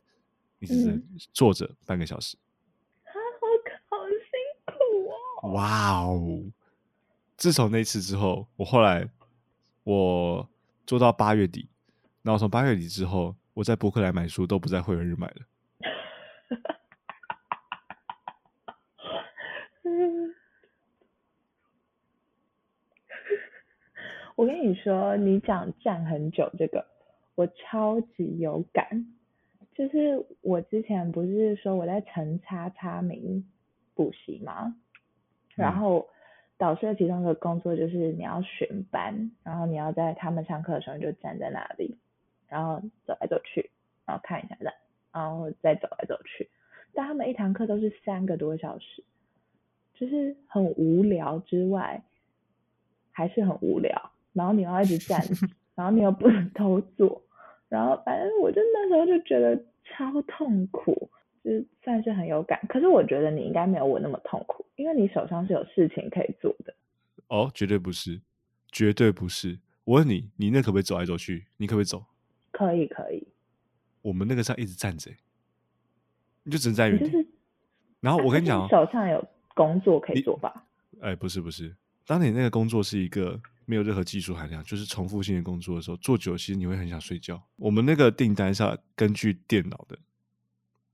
[0.60, 2.38] 你只能嗯坐着半个小时。
[3.04, 4.18] 啊，好好辛
[4.66, 5.52] 苦哦。
[5.54, 6.44] 哇哦！
[7.40, 9.10] 自从那次之后，我后来
[9.86, 10.50] 我
[10.86, 11.70] 做到八月底，
[12.22, 15.36] 然后从八月底之后，我在博客来买书都不在会员日买了。
[19.84, 20.36] 嗯，
[24.36, 26.86] 我跟你你说，你讲站很久这个，
[27.36, 29.16] 我超级有感。
[29.74, 33.50] 就是我之前不是说我在陈叉叉名
[33.96, 34.76] 补习吗？
[35.56, 36.10] 然后
[36.60, 41.98] 导师的其中一个工作就是你要巡班，然后你要在他们上课的时候你就站在那里，
[42.50, 43.72] 然后走来走去，
[44.06, 44.74] 然后看一下人，
[45.14, 46.50] 然后再走来走去。
[46.94, 49.04] 但他们一堂课都是三个多小时，
[49.94, 52.04] 就是很无聊之外，
[53.12, 54.12] 还是很无聊。
[54.34, 55.22] 然后你要一直站，
[55.76, 57.22] 然后你又不能偷坐，
[57.70, 61.10] 然后反正我就那时候就觉得超痛苦，
[61.42, 62.60] 就是算是很有感。
[62.68, 66.74] 可是我觉得你应该没有我那么痛苦，因为你手上是有事情可以做的。
[67.28, 68.22] 哦，绝对不是，
[68.72, 69.60] 绝对不是。
[69.84, 71.48] 我问你，你那可不可以走来走去？
[71.58, 72.06] 你可不可以走？
[72.52, 73.28] 可以，可以。
[74.02, 75.12] 我们那个是要一直站着，
[76.44, 77.28] 你就只能在原地。
[78.00, 80.66] 然后我跟你讲，手上有工作可以做吧？
[81.02, 83.40] 哎，不是不是，当你那个工作是一个。
[83.66, 87.40] 没有任何技术含量，就是重复性的工作的时候，做久其实你会很想睡觉。
[87.56, 89.96] 我们那个订单是要根据电脑的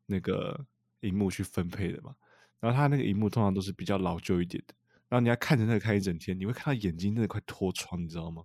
[0.07, 0.65] 那个
[0.99, 2.13] 荧幕去分配的嘛，
[2.59, 4.73] 然后它那个荧幕通常都是比较老旧一点的，
[5.09, 8.43] 然后你要看着那个看一整天，你会看到眼睛真的快脱窗，你知道吗？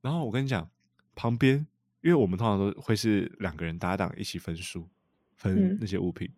[0.00, 0.70] 然后我跟你讲，
[1.14, 1.66] 旁边
[2.02, 4.88] 因为我们通常都会是两个人搭档一起分书
[5.34, 6.30] 分那些物品，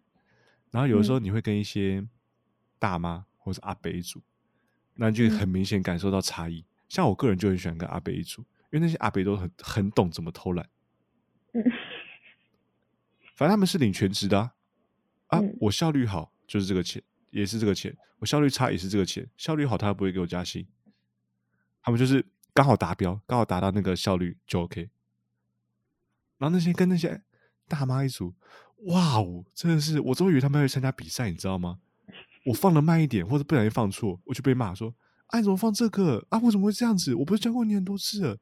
[0.71, 2.07] 然后有的时候你会跟一些
[2.79, 4.23] 大妈或者阿伯一组，
[4.95, 6.65] 那就很明显感受到差异。
[6.89, 8.43] 像我个人就很喜欢跟阿伯一组，
[8.73, 10.69] 因为那些阿伯都很很懂怎么偷懒。
[11.53, 11.63] 嗯，
[13.37, 14.53] 反正他们是领全职的啊，
[15.29, 19.25] 啊，我效率好就是这个钱，也是这个钱；我效率差也是这个钱。
[19.37, 20.67] 效率好他不会给我加薪，
[21.81, 24.91] 他们就是刚好达标，刚好达到那个效率就 OK。
[26.39, 27.23] 然后那些跟那些
[27.69, 28.35] 大妈一组，
[28.87, 31.79] 哇哦，真的是我都以为他们要去参加比赛，你知道吗？
[32.47, 34.93] 我放的慢一点，或者不小心放错，我就被骂说。
[35.29, 36.39] 哎，怎么放这个啊？
[36.41, 37.15] 为什么会这样子？
[37.15, 38.37] 我不是教过你很多次了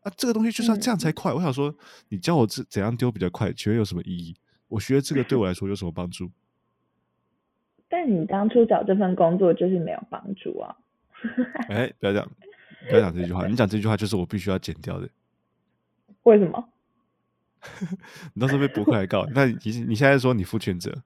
[0.00, 0.12] 啊！
[0.14, 1.32] 这个东西就是要这样才快。
[1.32, 1.74] 我想说，
[2.10, 4.36] 你教我怎怎样丢比较快，请问有什么意义？
[4.68, 6.30] 我学这个对我来说有什么帮助？
[7.88, 10.76] 但你当初找这份工作就是没有帮助啊！
[11.68, 12.28] 哎，不要讲，
[12.88, 13.46] 不要讲这句话。
[13.46, 15.08] 你讲这句话就是我必须要剪掉的。
[16.24, 16.68] 为什么？
[18.34, 19.26] 你到时候被博客来告。
[19.34, 19.54] 那你
[19.88, 21.02] 你现在说你负全责？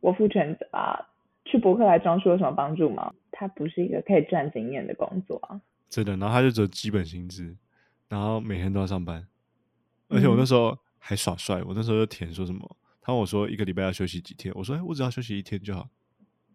[0.00, 1.08] 我负全责啊！
[1.44, 3.12] 去博客来装书有什么帮助吗？
[3.32, 5.60] 它不是一个可以赚经验的工作啊！
[5.88, 7.56] 真的，然后他就只有基本薪资，
[8.08, 9.26] 然后每天都要上班，
[10.08, 12.76] 而且我那时候还耍帅，我那时候就填说什么，
[13.10, 15.88] 他问我说一个礼拜要休息几天，我说哎，我只要休息一天就好。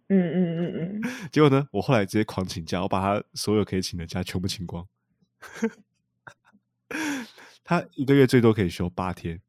[0.07, 1.01] 嗯嗯嗯嗯。
[1.29, 4.87] 结果呢，我后来直接狂请假，我把他所有可以请的假全部请光。
[7.61, 9.41] 他一个月最多可以休八天，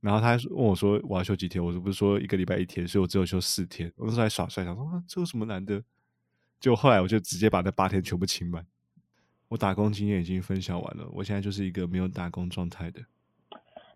[0.00, 3.92] 然后他还问我说我要休几天，我不是说一个礼拜一天，所以我只有休四天。
[3.96, 5.82] 我那时候还耍帅，想说这有什么难的？
[6.60, 8.64] 就后来我就直接把那八天全部请满。
[9.48, 13.02] 我打工经验已经分享完了，我现在就是一个没有打工状态的。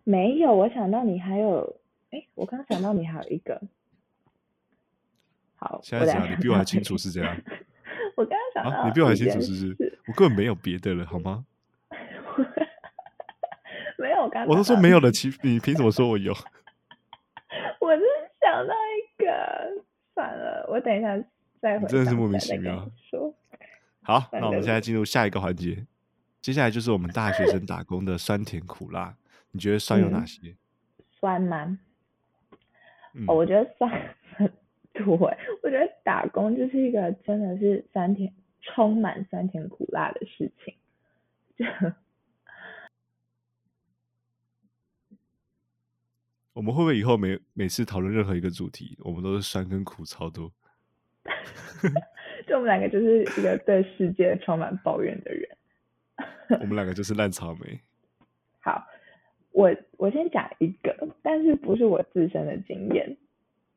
[0.03, 1.79] 没有，我想到你还有，
[2.13, 3.59] 哎，我刚想到你还有一个。
[5.55, 7.35] 好，现在讲你比我还清楚是这样。
[8.15, 9.99] 我刚刚想到，你比我还清楚是不是？
[10.07, 11.43] 我根本没有别的了，好吗？
[13.97, 16.31] 没有，我刚我都说没有了，其你凭什么说我有？
[17.79, 18.03] 我是
[18.39, 21.17] 想到一个，算了，我等一下
[21.59, 21.87] 再回。
[21.87, 22.87] 真的是莫名其妙。
[24.05, 25.87] 好，那我们现在进入下一个环节，
[26.41, 29.15] 接下来就是我们大学生打工的酸甜苦辣。
[29.51, 30.55] 你觉得酸有哪些？
[31.19, 31.79] 酸吗？
[33.27, 33.89] 哦，我觉得酸
[34.35, 34.51] 很
[34.93, 35.15] 多。
[35.61, 40.75] 我觉得打工就是一个真的是酸甜充满酸甜苦辣的事情。
[46.53, 50.51] 我们会不会以后每每次讨论任何一个主题，我们都是酸跟苦超多？
[52.45, 55.49] 就我们两个就是一个对世界充满抱怨的人。
[56.59, 57.79] 我们两个就是烂草莓。
[58.61, 58.85] 好，
[59.53, 63.15] 我我先讲一个，但是不是我自身的经验，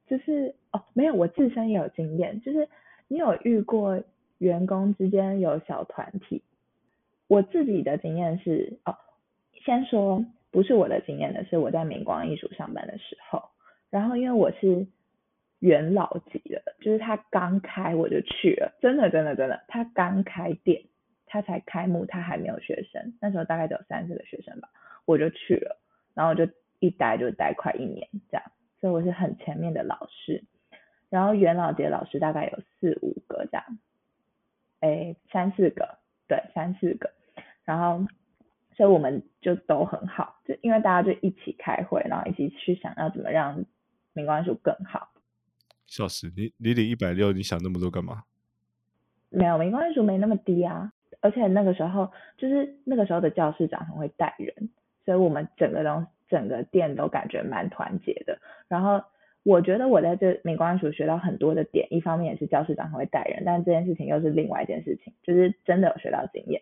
[0.09, 2.69] 就是哦，没有，我自身也有经验，就是
[3.07, 4.03] 你有遇过
[4.39, 6.43] 员工之间有小团体。
[7.29, 8.97] 我自己的经验是哦，
[9.65, 13.51] 先说不是我的经验的是我在明光艺术上班的时候，
[13.91, 14.87] 然后因为我是。
[15.59, 20.83] 元老级的，就是他刚开我就去了，真的真的真的，他刚开店，
[21.25, 24.69] 他才开幕，他还没有学生，那时候大概只有三十个学生吧，
[25.07, 25.81] 我就去了，
[26.13, 26.47] 然后就
[26.81, 28.45] 一待就待快一年这样，
[28.81, 30.45] 所以我是很前面的老师，
[31.09, 33.79] 然后元老级老师大概有四五个这样，
[34.81, 37.11] 哎三四个，对三四个，
[37.65, 38.07] 然后
[38.75, 43.65] 所以我们就都很好，就因为大家就一起开会，然后一起去想要怎么让
[44.13, 45.09] 明光术更好。
[45.87, 46.53] 笑死你！
[46.59, 48.25] 你领一百六，你想那么多干嘛？
[49.29, 50.93] 没有，没关系，没那么低啊。
[51.21, 54.71] 而且那个时候就是那个时候的教室长很会带人，
[55.07, 58.39] 所以我们整个东整个店都感觉蛮团结的。
[58.69, 59.03] 然后
[59.45, 66.61] 我觉得我在这美观署学到很多的点，一方面也是教室长很会带人，但这件事情又是另外一件事情，就是真的有学到经验。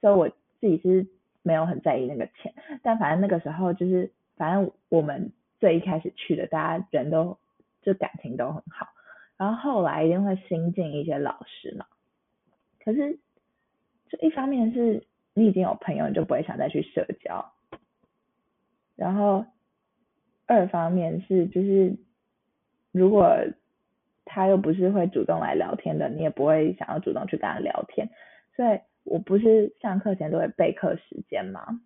[0.00, 1.06] 所以我自己是
[1.42, 2.52] 没有很在意那个钱，
[2.82, 7.38] 但反正那个时候就是反正我们最一开始去的，大家人都
[7.82, 8.88] 就感情都很好。
[9.36, 11.86] 然后后来一定会新进一些老师嘛，
[12.84, 13.18] 可是
[14.08, 15.04] 就一方面是
[15.34, 17.52] 你已经有朋友，你就不会想再去社交，
[18.96, 19.44] 然后
[20.46, 21.96] 二方面是就是
[22.92, 23.36] 如果
[24.24, 28.08] 他又不是会主动来聊天的，你也不会想要主动去跟他聊天，
[28.56, 31.80] 所以我不是上课前都会备课时间嘛，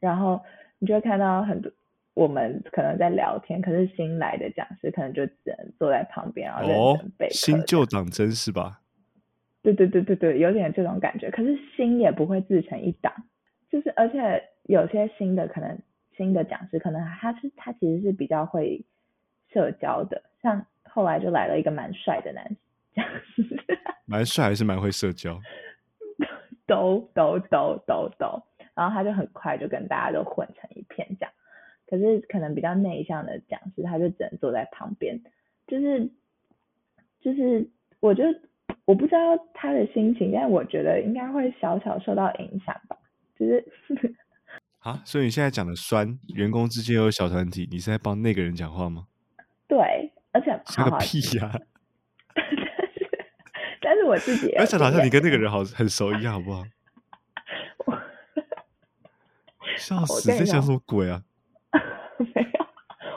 [0.00, 0.42] 然后
[0.78, 1.70] 你就会看到很多。
[2.14, 7.26] 我们可能在聊天，可是新来的讲师可能就只能坐在旁边，然后认真背。
[7.30, 8.82] 新旧党真是吧？
[9.62, 11.30] 对对对对对，有点这种感觉。
[11.30, 13.10] 可是新也不会自成一党，
[13.70, 15.78] 就是而且有些新的可能
[16.16, 18.84] 新的讲师，可能他是他其实是比较会
[19.52, 22.56] 社交的，像后来就来了一个蛮帅的男
[22.94, 23.44] 讲师，
[24.06, 25.40] 蛮帅还是蛮会社交？
[26.66, 28.42] 都都都都都，
[28.74, 31.32] 然后他就很快就跟大家都混成一片这样。
[31.86, 35.20] 可是可能比较内向的讲师，他就只能坐在旁边，
[35.66, 36.08] 就是
[37.20, 37.68] 就是
[38.00, 38.40] 我觉得
[38.84, 42.96] 我不知道他的心情，但我觉得应该会小小受到影响吧。
[43.38, 43.64] 就是
[44.82, 49.06] 啊，所以你现在讲的酸，员工之间有小团体，你是在帮那个人讲话吗？
[49.68, 49.78] 对，
[50.32, 51.50] 而且像个屁呀！
[52.34, 52.58] 但是
[53.80, 56.64] 但是我自己，而且好像你跟那个人好很熟一样，好不好？
[59.76, 61.22] 笑死，在想什么鬼啊？
[62.34, 62.66] 没有，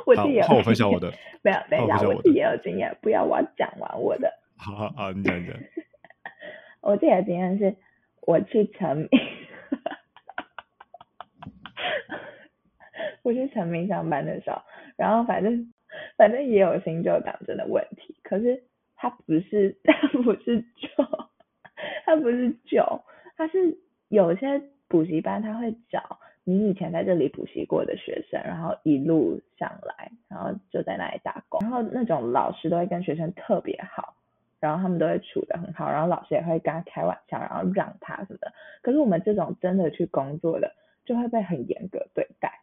[0.06, 0.46] 我自己有。
[0.56, 1.12] 我分享我的。
[1.42, 2.96] 没有，等一下，我自己也有经验。
[3.02, 4.32] 不要，我要讲完我的。
[4.56, 5.56] 好好好，你讲讲。
[6.82, 7.76] 我自己的经验是，
[8.22, 9.10] 我去成名，
[13.26, 14.62] 我去成名上班的时候，
[14.96, 15.74] 然后反正
[16.16, 18.64] 反正也有新旧党争的问题，可是
[18.96, 20.88] 他不是 他不是旧，
[22.06, 23.02] 他不是旧，
[23.36, 23.78] 他是
[24.10, 26.20] 有些补习班他会找。
[26.48, 34.14] 你以前在这里补习过的学生，然后一路上来，然后就在那里打工，然后那种老师都会跟学生特别好，
[34.60, 38.54] 然后他们都会处得很好，然后老师也会跟他开玩笑，然后让他什么的。
[38.84, 40.72] 可是我们这种真的去工作的，
[41.04, 42.60] 就会被很严格对待。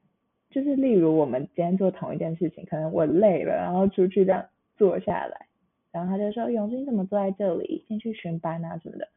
[0.52, 4.44] 就是例如我们今天做同一件事情，可能我累了，然后出去这样
[4.76, 5.46] 坐下来，
[5.90, 7.84] 然后他就说：“永军怎么坐在这里？
[7.88, 9.08] 先去巡班啊什么的。”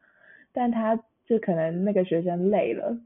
[0.52, 0.96] 但他
[1.26, 2.98] 就可能那个学生累了。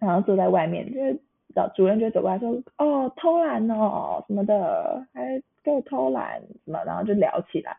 [0.00, 1.18] 然后坐在外面，就是
[1.54, 7.76] 老主任就走过来说：“哦，偷懒哦，什么的，还给我偷懒什么。”然后就聊起来，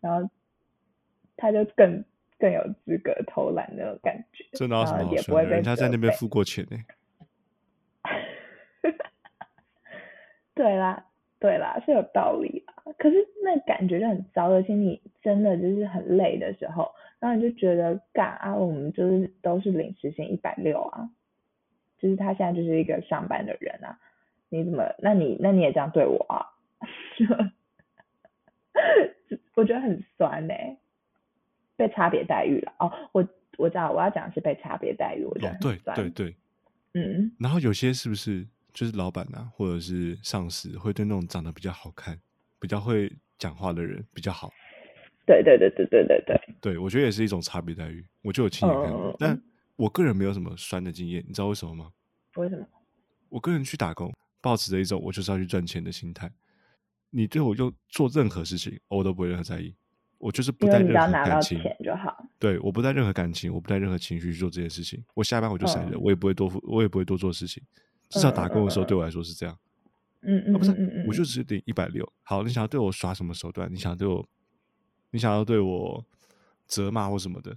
[0.00, 0.30] 然后
[1.36, 2.04] 他就更
[2.38, 4.44] 更有资格偷懒那种感觉。
[4.52, 6.76] 真的，然后也不会被人家在那边付过钱呢。
[10.58, 11.04] 对啦，
[11.38, 12.82] 对啦，是有道理啊。
[12.98, 16.90] 可是那感觉就很糟，而且你真的就是很累的时候，
[17.20, 21.08] 然后你就觉得干啊，我们就是都是领时薪一百六啊。
[22.00, 24.00] 就是他现在就是一个上班的人啊，
[24.48, 24.82] 你怎么？
[24.98, 26.46] 那你那你也这样对我啊？
[29.54, 30.54] 我觉得很酸呢，
[31.76, 32.92] 被差别待遇了哦。
[33.12, 36.34] 我我知道我要讲的是被差别待遇，我觉得对对对，
[36.94, 37.30] 嗯。
[37.40, 38.46] 然后有些是不是
[38.78, 42.16] 就是老板啊，或者是上司会对那种长得比较好看、
[42.60, 44.52] 比较会讲话的人比较好？
[45.26, 46.40] 对对对对对对对。
[46.60, 49.42] 对，我觉得也是一种差别待遇，我就有亲眼看过，但。
[49.74, 51.92] 我个人没有什么酸的经验，你知道为什么吗？
[52.34, 52.66] 为什么？
[53.28, 56.28] 我个人去打工，抱持着一种我就是要去赚钱的心态。
[57.10, 59.72] 你对我就做任何事情，我都不会任何在意。
[60.18, 62.24] 我就是不带任何感情就好。
[62.40, 65.00] 对，我不带任何感情，我不带任何情绪去做这件事情。
[65.14, 67.62] 我下班我就闪人，我也不会多，我也不会多做事情。
[68.08, 69.58] 至少打工的时候对我来说是这样。
[70.22, 72.10] 嗯嗯，不是，我就只是领一百六。
[72.22, 73.72] 好，你想要对我耍什么手段？
[73.72, 74.28] 你想对我，
[75.10, 76.04] 你想要对我
[76.66, 77.56] 责骂或什么的？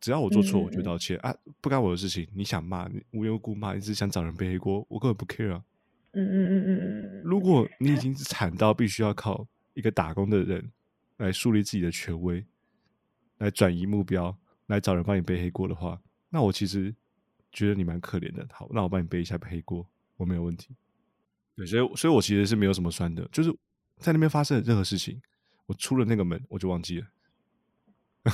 [0.00, 1.34] 只要我做错，我就道歉啊！
[1.60, 5.64] 不干我的事情，你想骂，你无缘无故骂，你只想找人背黑锅，我根本不 care 啊！
[6.12, 7.22] 嗯嗯嗯嗯嗯。
[7.24, 10.70] 如果你已经惨到必须要靠一个打工的人
[11.18, 12.44] 来树立自己的权威，
[13.38, 14.36] 来转移目标，
[14.66, 16.94] 来找人帮你背黑锅的话，那我其实
[17.52, 18.46] 觉得你蛮可怜的。
[18.52, 19.86] 好，那我帮你背一下黑锅，
[20.16, 20.74] 我没有问题。
[21.56, 23.50] 对，所以，所以我其实是没有什么酸的，就是
[23.96, 25.20] 在那边发生的任何事情，
[25.66, 27.06] 我出了那个门，我就忘记了
[28.24, 28.30] 你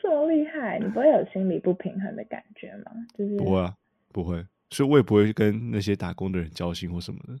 [0.00, 0.22] 这么。
[0.32, 2.92] 厉害，你不会有心理不平衡的感觉吗？
[3.18, 3.76] 就是不会啊，
[4.12, 7.38] 不会，所以我也不会跟那些打工的人交心或什么的。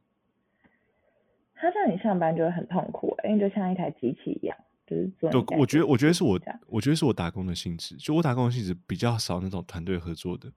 [1.54, 4.54] 他让你上班就会很痛苦，因为就像一台机器一样，
[4.86, 10.52] 就是做对，我觉得，我觉得是我我觉得是我打工的性质，就我打工的性质比较少那种团队合作的。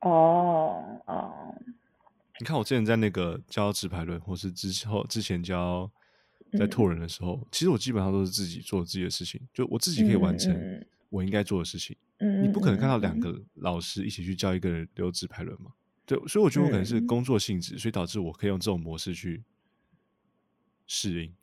[0.00, 1.54] 哦哦，
[2.38, 5.90] 你看，我之前在那个教直排轮，或是之后之前教
[6.52, 10.54] 在嗯拓人的时候，其实我基本上都是自己做自己的事情，就我自己可以完成
[11.08, 11.96] 我应该做的事情。
[12.18, 15.72] 嗯，你不可能看到两嗯个老师一起去教一个人留直排轮嘛？
[16.04, 19.42] 对，所以我觉得我可能是嗯工作性质，所以导致我可以用这种模式去
[20.86, 21.34] 适应。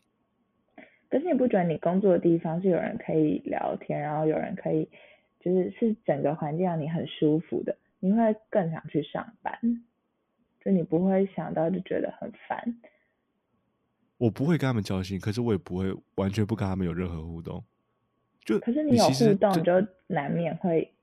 [1.10, 4.89] 可是你不觉得你工作的地方是有人可以聊天，然后有人可以，
[5.39, 9.58] 就是是整个环境让你很舒服的，你会更想去上班，
[10.60, 12.78] 就你不会想到就觉得很烦。
[14.18, 17.64] 我不会跟他们交心，可是我也不会完全不跟他们有任何互动。
[18.43, 19.72] 就可是你有其实互动，就
[20.08, 20.93] 难免会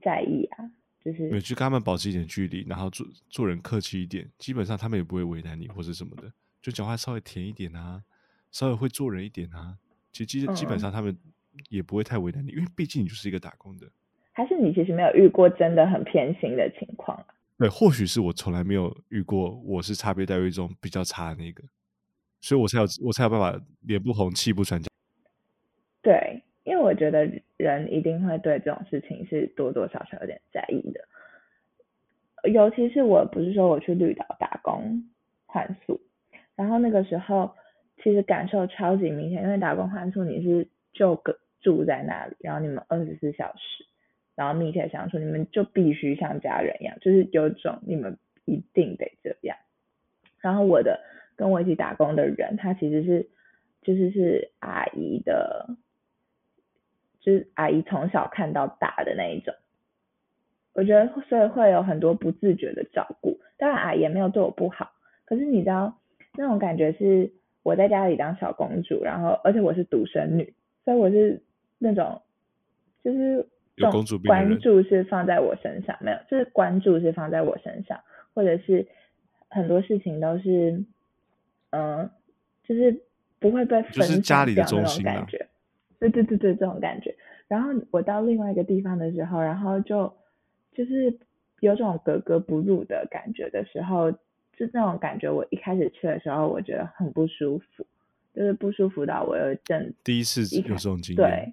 [0.00, 0.70] 在意啊，
[1.04, 8.04] 就是没有去跟他们保持一点距离，然后做做人客气一点，基本上他们也不会为难你或者什么的，就讲话稍微甜一点啊，
[8.52, 9.76] 稍微会做人一点啊。
[10.12, 11.18] 其实基基本嗯上他们
[11.70, 13.90] 也不会太为难你，因为毕竟你就是一个打工的。
[14.32, 17.26] 还是你其实没有遇过真的很偏心的情况啊？
[17.58, 21.62] 对，或许是我从来没有遇过我是差别待遇中比较差的那个，
[22.40, 24.80] 所以我才有我才有办法脸不红气不喘。
[26.02, 35.04] 对，因为我觉得人一定会对这种事情是多多少少有点在意的，尤其是我不是说我去绿岛打工
[35.44, 36.00] 换宿，
[36.56, 37.54] 然后那个时候
[38.02, 43.84] 其实感受超级明显，因为打工换宿你是就个住在那里，然后你们二十四小时，
[44.40, 48.16] 然后密切相处，你们就必须像家人一样，就是有种你们
[48.46, 49.54] 一定得这样。
[50.40, 50.98] 然后我的
[51.36, 53.28] 跟我一起打工的人，他其实是
[53.82, 55.76] 就是是阿姨的，
[57.20, 59.54] 就是阿姨从小看到大的那一种。
[60.72, 64.92] 我觉得所以会有很多不自觉的照顾，当然阿姨也没有对我不好，
[65.26, 65.98] 可是你知道
[66.34, 67.30] 那种感觉是
[67.62, 70.54] 我在家里当小公主，然后而且我是独生女，
[70.86, 71.42] 所以我是
[71.78, 72.22] 那种
[73.04, 73.46] 就是
[73.86, 78.00] 有公主病关注是放在我身上，没有，就是关注是放在我身上，
[78.34, 78.86] 或者是
[79.48, 80.84] 很多事情都是，
[81.70, 82.10] 嗯、
[82.64, 83.02] 就是
[83.38, 85.46] 不会被就是分家里的散掉那种中心啊感觉。
[85.98, 87.14] 对对对对，这种感觉。
[87.46, 90.10] 然后我到另外一个地方的时候，然后就
[90.72, 91.18] 就是
[91.60, 97.84] 有种格格不入的感觉的时候，就那种感觉，我一开始去的时候，我觉得很不舒服，
[98.34, 101.52] 就是不舒服到我有一阵第一次有这种经验，对，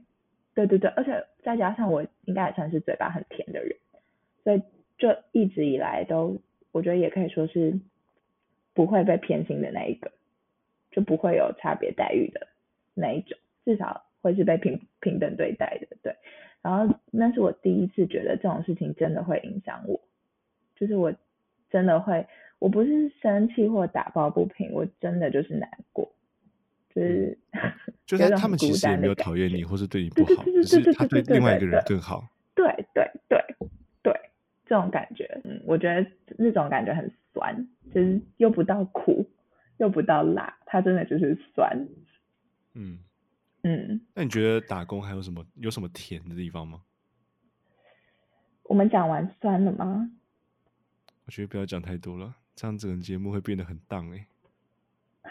[0.58, 3.78] 对对对，而且再加上我应该也算是嘴巴很甜的人，
[4.44, 4.64] 所以
[4.98, 6.40] 就一直以来都，
[6.72, 7.80] 我觉得也可以说是
[8.74, 10.12] 不会被偏心的那一个，
[10.90, 12.48] 就不会有差别待遇的
[12.96, 16.16] 那一种，至少会是被平平等对待的，对。
[16.64, 20.02] 然后那是我第一次觉得这种事情真的会影响我，
[20.76, 21.14] 就是我
[21.70, 22.26] 真的会，
[22.58, 26.12] 我不是生气或打抱不平，我真的就是难过，
[26.96, 27.38] 就是
[28.08, 32.26] 就是他们其实也没有讨厌你或是对你不好，只是他对另外一个人更好。
[32.56, 33.38] 对对对
[34.02, 34.14] 对，
[34.66, 39.30] 这种感觉，嗯，我觉得那种感觉很酸，就是又不到苦，
[39.76, 41.86] 又不到辣，它真的就是酸。
[42.74, 42.98] 嗯，
[43.64, 46.82] 嗯，那你觉得打工还有什么有什么甜的地方吗？
[48.64, 50.10] 我们讲完酸了吗？
[51.26, 54.28] 我觉得不要讲太多了，这样整个节目会变得很荡哎、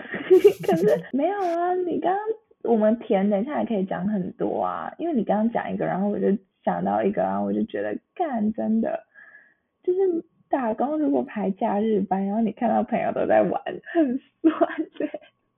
[0.63, 2.21] 可是没有啊，你刚刚
[2.67, 6.27] 我们填，等一下也可以讲很多啊，因为你刚刚讲一个，然后我就
[6.65, 9.07] 想到一个，然后我就觉得干真的
[9.83, 13.63] 就是打工如果排假日班，然后你看到朋友都在玩，
[13.93, 14.53] 很酸
[14.99, 15.09] 对、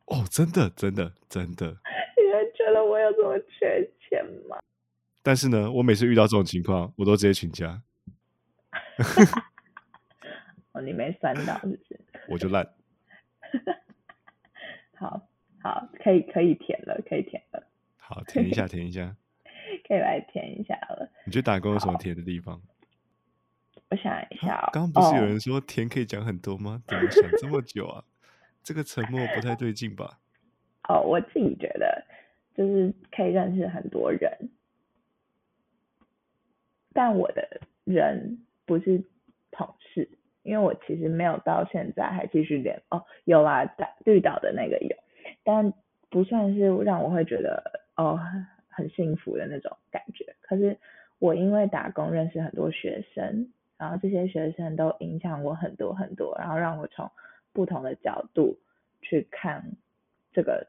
[0.06, 1.66] 哦，真的真的真的。
[1.66, 4.59] 你会觉得我有这么缺钱吗？
[5.22, 7.82] 但是呢，我每次遇到这种情况，我都直接请假，
[10.72, 12.00] 哦，你没酸到是不是？
[12.28, 12.66] 我就烂。
[14.96, 15.28] 好
[15.62, 19.16] 好，可以可以填了，可以填了，好，填一下，填一下。
[19.86, 21.11] 可以来填一下了。
[21.24, 22.61] 你觉得打工有什么填的地方？
[23.90, 26.82] 我想一下、哦，刚刚不是有哦人说填可以讲很多吗？
[26.86, 28.04] 怎么想这么久啊？
[28.62, 30.18] 这个沉默不太对劲吧？
[30.88, 32.04] 哦，我自己觉得
[32.54, 34.50] 就是可以认识很多人，
[36.92, 39.02] 但我的人不是
[39.50, 40.09] 同事，
[40.42, 44.96] 因为我其实没有到现在还继续联哦，有啦，在绿岛的那个有，
[45.49, 45.72] 但
[46.11, 48.20] 不算是让我会觉得哦
[48.68, 50.36] 很幸福的那种感觉。
[50.42, 50.76] 可是
[51.18, 57.11] 我因为打工认识很多学生，然后这些学生都影响我很多很多，然后让我从
[57.55, 58.59] 不同的角度
[59.01, 59.72] 去看
[60.34, 60.66] 这个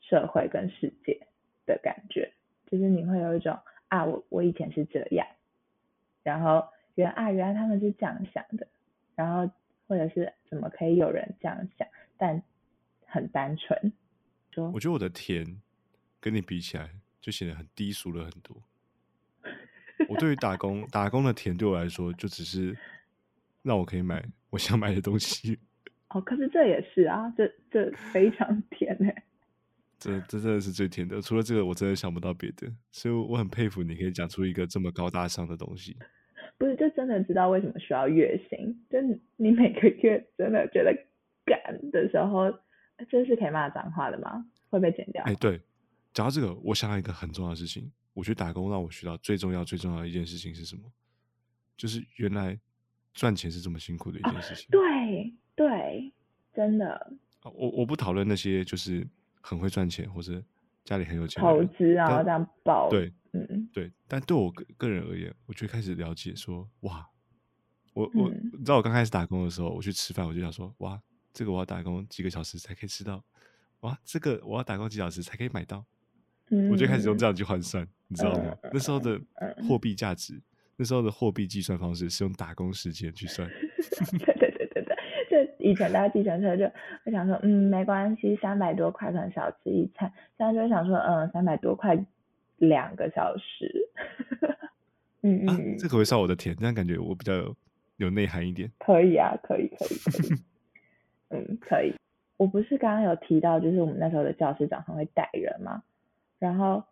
[0.00, 1.26] 社会跟世界
[1.66, 2.32] 的感觉，
[2.70, 5.26] 就是你会有一种啊，我我以前是这样，
[6.22, 8.66] 然后原啊原来他们是这样想的，
[9.14, 9.52] 然后
[9.86, 11.86] 或者是怎么可以有人这样想，
[12.16, 12.42] 但
[13.10, 13.92] 很单纯，
[14.52, 15.60] 说我觉得我的甜
[16.20, 16.90] 跟你比起来，
[17.20, 18.56] 就显得很低俗了很多。
[20.08, 22.76] 我对于打工打工的甜对我来说，就只是
[23.62, 25.58] 让我可以买我想买的东西。
[26.08, 29.24] 哦，可是这也是啊，这这非常甜哎。
[29.98, 32.72] 这这真的是最甜的，除了这个，我真的想不到别的。
[32.90, 35.94] 所以我很佩服你可以讲出一个这么高大上的东西。
[36.56, 38.82] 不是，就真的知道为什么需要月薪？
[38.90, 38.98] 就
[39.36, 40.92] 你每个月真的觉得
[41.44, 42.50] 赶的时候，
[43.08, 44.44] 这是可以骂脏话的吗？
[44.68, 45.22] 会被剪掉？
[45.24, 45.60] 哎，对，
[46.12, 47.90] 讲到这个，我想到一个很重要的事情。
[48.12, 50.82] 我觉得打工让我学到最重要、最重要的一件事情是什么？
[51.76, 52.58] 就是原来
[53.14, 54.68] 赚钱是这么辛苦的一件事情。
[54.70, 56.12] 对对，
[56.52, 57.12] 真的。
[57.42, 59.06] 我我不讨论那些就是
[59.40, 60.42] 很会赚钱或者
[60.84, 62.90] 家里很有钱投资啊这样爆。
[62.90, 63.90] 对，嗯对。
[64.06, 67.08] 但对我个个人而言，我就开始了解说，哇，
[67.94, 71.00] 我我你知道我刚开始打工的时候，我去吃饭，我就想说，哇，
[71.32, 73.22] 这个我要打工几个小时才可以吃到，
[73.80, 75.84] 哇，这个我要打工几小时才可以买到。
[76.68, 78.56] 我就开始用这样去换算，你知道吗？
[78.72, 79.20] 那时候的
[79.68, 80.34] 货币价值，
[80.74, 83.48] 那时候的货币计算方式是用打工时间去算。
[84.18, 86.64] 对对对对对，就以前大家计程车就
[87.04, 90.12] 会想说，嗯，没关系，三百多块可能少吃一餐。
[90.36, 91.96] 现在就会想说，嗯，三百多块
[92.56, 93.88] 两个小时。
[95.22, 97.56] 嗯嗯，这可会上我的甜，这样感觉我比较有
[97.98, 98.68] 有内涵一点。
[98.80, 100.40] 可以啊，可以可以可以。
[101.30, 101.94] 嗯，可以。
[102.36, 105.82] 我不是刚刚有提到，就是我们那时候的教师长很会带人吗？
[106.38, 106.84] 然后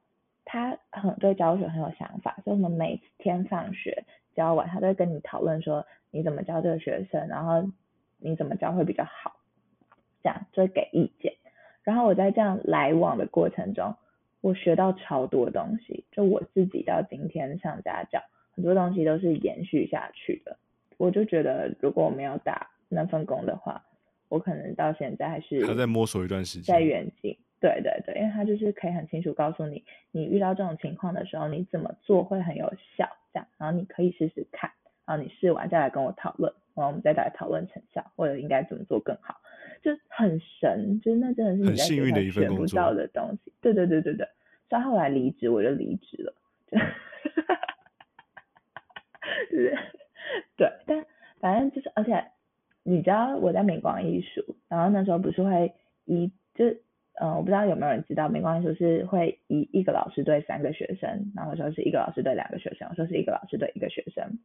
[0.44, 7.70] 他很对教学很有想法，所以我们每天放学教完，他都会跟你讨论说你怎么教这个学生，然后
[8.18, 9.36] 你怎么教会比较好，
[10.22, 11.32] 这样就会给意见。
[11.82, 13.96] 然后我在这样来往的过程中，
[14.42, 18.22] 我学到超多东西，就我自己到今天上家教，
[18.54, 20.58] 很多东西都是延续下去的。
[20.98, 23.84] 我就觉得如果我没有打那份工的话，
[24.28, 27.36] 我可能到现在还是还在摸索一段时间，在远景。
[27.60, 34.70] 对对对，因为他就是可以很清楚告诉你，你遇到这种情况的时候，你怎么做会很有效，这样，然后你可以试试看，
[35.04, 39.40] 然后你试完再来跟我讨论，然后我们再来讨论成效或者应该怎么做更好，
[39.82, 41.84] 就很神，就是那真的是你在
[42.30, 43.52] 学不到的东西。
[43.60, 44.28] 对对对对对，
[44.70, 46.32] 所以后来离职我就离职了，
[46.70, 46.78] 就，
[49.50, 49.76] 是，
[50.56, 51.04] 对，但
[51.40, 52.24] 反正就是，而且
[52.90, 55.72] 你知道我在美光艺术，然后那时候不是会
[56.04, 56.64] 一就。
[57.20, 64.38] 嗯，我不知道有没有人知道，美光艺术，是会一一个老师对三个学生，然后说是一个老师对两个学生，我说是一个老师对一个学生，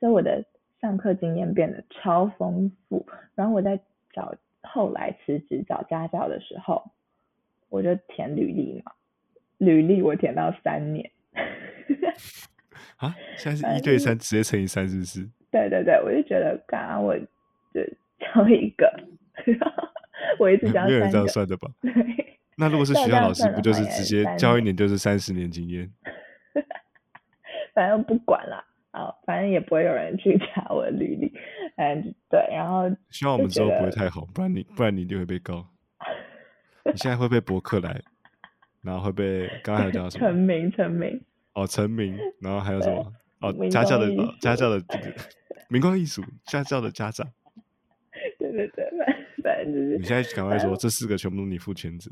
[0.00, 0.44] 所以我的
[0.80, 3.06] 上课经验变得超丰富。
[3.36, 3.78] 然后我在
[4.12, 6.90] 找后来辞职找家教的时候，
[7.68, 8.90] 我就填履历嘛，
[9.58, 11.08] 履历我填到三年。
[12.96, 15.20] 啊，现在是 一对三，直接乘以三，是不是？
[15.52, 17.16] 对对对，我就觉得刚刚我
[17.72, 17.80] 就
[18.18, 18.90] 教一个。
[20.38, 21.68] 我一直 教没有人这样算的吧？
[22.56, 25.90] 那如果是 学校老师，不就是直接教一年就是三十年经验？
[27.74, 31.32] 反正不管了啊，反正也不会有人去查我的履历。
[31.76, 35.64] 嗯，对，然后希望我们之后不会太好，不然你不然你一定会被告。
[36.84, 38.02] 你现在会被博客来，
[38.82, 40.26] 然后会被刚才讲什么？
[40.26, 41.20] 成名，成名。
[41.54, 43.12] 哦，成名，然后还有什么？
[43.40, 44.08] 哦，家教的
[44.40, 45.14] 家教的这个
[45.68, 47.24] 明光艺术家教的家长。
[48.66, 48.90] 对
[49.64, 49.98] 对对。
[49.98, 52.10] 你现在赶快说，这四个全部都你负全责。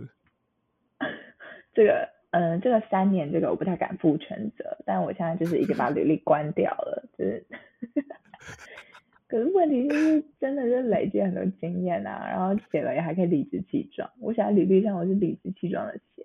[1.74, 7.46] 这个，嗯，这个三年，这个我不太敢负全责，但我现在就是已经把履历关掉了，就是。
[9.28, 14.08] 可是问题就是，真的是累积很多经验啊，然后写了也还可以理直气壮。
[14.20, 16.24] 我写在履历上，我是理直气壮的写。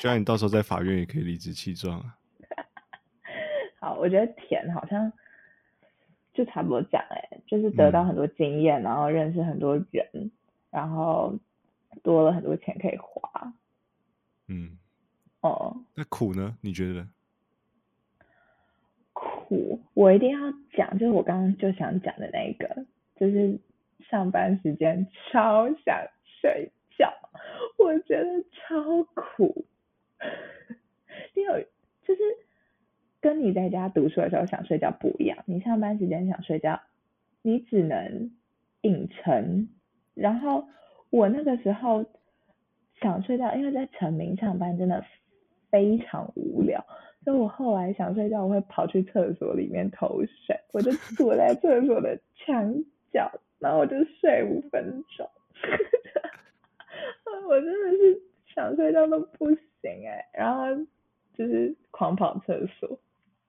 [0.00, 2.16] 希望你到时候在法院也可以理直气壮啊。
[3.78, 5.12] 好，我觉得填好像。
[6.36, 10.30] 就差不多讲哎，就是得到很多经验，然后认识很多人，
[10.70, 11.34] 然后
[12.02, 13.54] 多了很多钱可以花。
[14.46, 14.76] 嗯，
[15.40, 16.58] 哦，那苦呢？
[16.60, 17.08] 你觉得？
[19.14, 22.84] 苦，我一定要讲，就是我刚刚就想讲的那个，
[23.16, 23.58] 就是
[24.10, 25.96] 上班时间超想
[26.42, 27.10] 睡觉，
[27.78, 29.64] 我觉得超苦，
[31.34, 31.66] 因为
[32.04, 32.20] 就是。
[33.20, 36.80] 跟你在家读书的时候想睡觉不一样，你上班时间想睡觉，
[37.42, 38.30] 你只能
[38.82, 39.68] 硬撑。
[40.14, 40.66] 然后
[41.10, 42.04] 我那个时候
[43.00, 45.04] 想睡觉，因为在成名上班真的
[45.70, 46.84] 非常无聊，
[47.24, 52.74] 所以我后来想睡觉，我会跑去厕所里面偷睡，我就躲在厕所的墙
[53.12, 55.28] 角，然后我就睡五分钟。
[57.48, 58.22] 我真的是
[58.54, 60.74] 想睡觉都不行哎，然后
[61.36, 62.98] 就是狂跑厕所。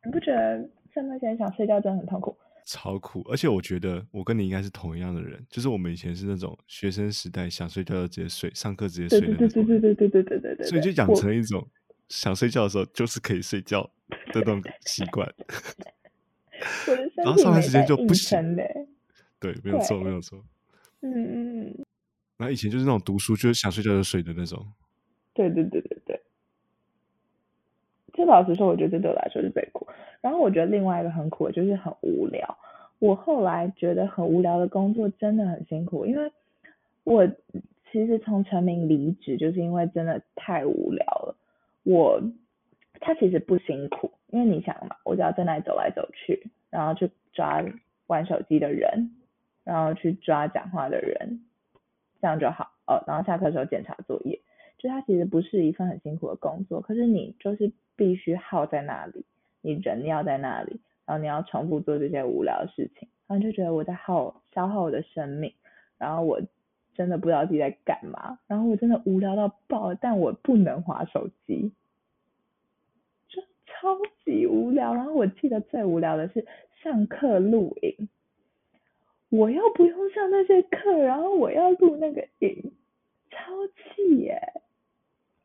[0.07, 0.57] 你不觉得
[0.95, 2.35] 上班前想睡觉真的很痛苦？
[2.63, 11.65] 超酷，而且我觉得我跟你应该是同一样的人，就是我们以前是那种学生时代想睡觉就直接睡，上课直接睡的那种，对对对对对对对对，所以就养成了一种
[12.07, 15.29] 想睡觉的时候就是可以睡觉的那种习惯。
[17.15, 18.87] 然后上班时间就不行嘞。
[19.39, 20.41] 对，没有错，没有错。
[21.01, 21.85] 嗯嗯嗯。
[22.37, 24.65] 然后以前就是那种读书就是想睡觉就睡的那种。
[25.33, 25.96] 对对对对
[28.17, 28.23] 对。
[28.23, 29.85] 其实老实说，我觉得这对我来说是最苦。
[30.21, 32.57] 然后我觉得另外一个很苦的就是很无聊。
[32.97, 36.31] 我后来觉得很无聊的工作真的很辛苦，因为
[37.03, 37.27] 我
[37.91, 41.35] 其实从成名离职就是因为真的太无聊了。
[41.83, 42.19] 我
[42.99, 47.63] 他其实不辛苦，因为你想嘛，我只要在那里走来走去，然后去抓
[48.07, 49.11] 玩手机的人，
[49.63, 51.41] 然后去抓讲话的人，
[52.19, 53.03] 这样就好哦。
[53.05, 54.39] 然后下课的时候检查作业，
[54.77, 59.25] 就它其实不是一份很辛苦的工作，可是你就是必须耗在那里。
[59.61, 65.51] 你人要在那里，然后你要重复做这些无聊的事情，然后就觉得我在耗消耗我的生命，
[65.97, 66.39] 然后我
[66.95, 71.71] 真的不知道自己在干嘛，然后我真的无聊到爆，但我不能划手机，
[73.27, 74.93] 就超级无聊。
[74.93, 76.45] 然后我记得最无聊的是
[76.81, 78.07] 上课录影，
[79.29, 82.71] 我又不用上那些课，然后我要录那个影，
[83.31, 84.39] 超气耶！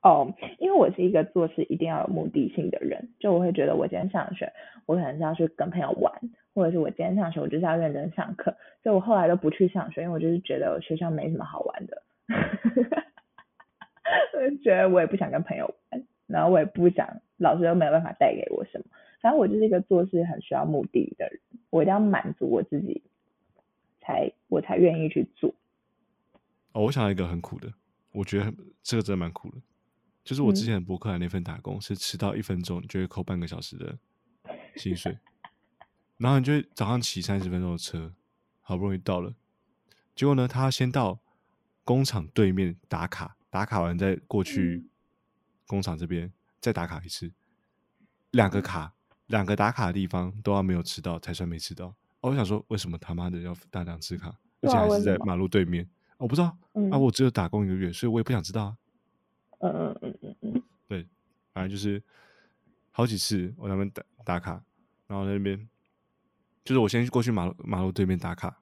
[0.02, 4.52] 哦，因为我是一个做事一定要有目的性的人，就我会觉得我今天上学，
[4.84, 6.12] 我可能是要去跟朋友玩，
[6.54, 12.02] 或者是我今天上学，我就是要认真上课，所以我后来都不去上学，因为我就是觉得学校没什么好玩的，
[14.34, 18.86] 我就觉得我也不想跟朋友玩，然后我也不想老师又没有办法带给我什么，
[19.20, 21.38] 反正我就是一个做事很需要目的的人，
[21.70, 23.02] 我一定要满足我自己，
[24.00, 25.54] 才我才愿意去做。
[26.72, 27.68] 哦，我想到一个很苦的，
[28.12, 29.58] 我觉得这个真的蛮苦的。
[30.24, 33.98] 就是我之前博客来那份打工，是迟到一分钟你就会扣半个小时的
[34.76, 35.18] 薪水，
[36.16, 38.14] 然后你就早上骑三十分钟的车，
[38.60, 39.34] 好不容易到了，
[40.14, 41.18] 结果呢，他先到
[41.84, 44.86] 工厂对面打卡，打卡完再过去
[45.66, 47.32] 工厂这边再打卡一次，
[48.30, 48.94] 两个卡，
[49.26, 51.86] 两个打卡的地方都要没有迟到才算没迟到。
[52.20, 55.90] 哦，我想说，为什么他妈的要打两次卡，而且还是在马路对面？
[56.18, 56.56] 我不知道
[56.92, 58.76] 啊，我只有打工一个月，所以我也不想知道啊。
[59.62, 60.52] 嗯嗯嗯嗯。
[60.54, 61.06] 嗯，对，
[61.52, 62.02] 反正就是
[62.90, 64.62] 好几次我那边打打卡，
[65.06, 65.68] 然后在那边
[66.64, 68.60] 就是我先过去马路马路对面打卡，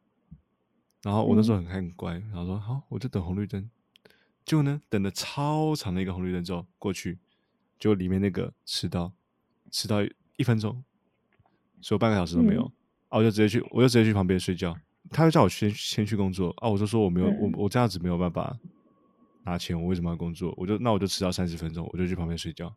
[1.02, 3.68] 然后我那时候很很乖，然后说好，我就等红绿灯，
[4.44, 7.18] 结果呢等了超长的一个红绿灯之后过去，
[7.78, 9.12] 就里面那个迟到
[9.70, 9.98] 迟到
[10.36, 10.84] 一分钟，
[11.80, 12.62] 所以半个小时都没有，
[13.08, 14.76] 啊我就直接去我就直接去旁边睡觉，
[15.10, 18.56] 他就叫我先先去工作啊，我就说我没有我我这样子没有办法。
[19.50, 20.54] 拿钱，我为什么要工作？
[20.56, 22.72] 我就那我就迟到三十分钟，我就去旁边睡觉。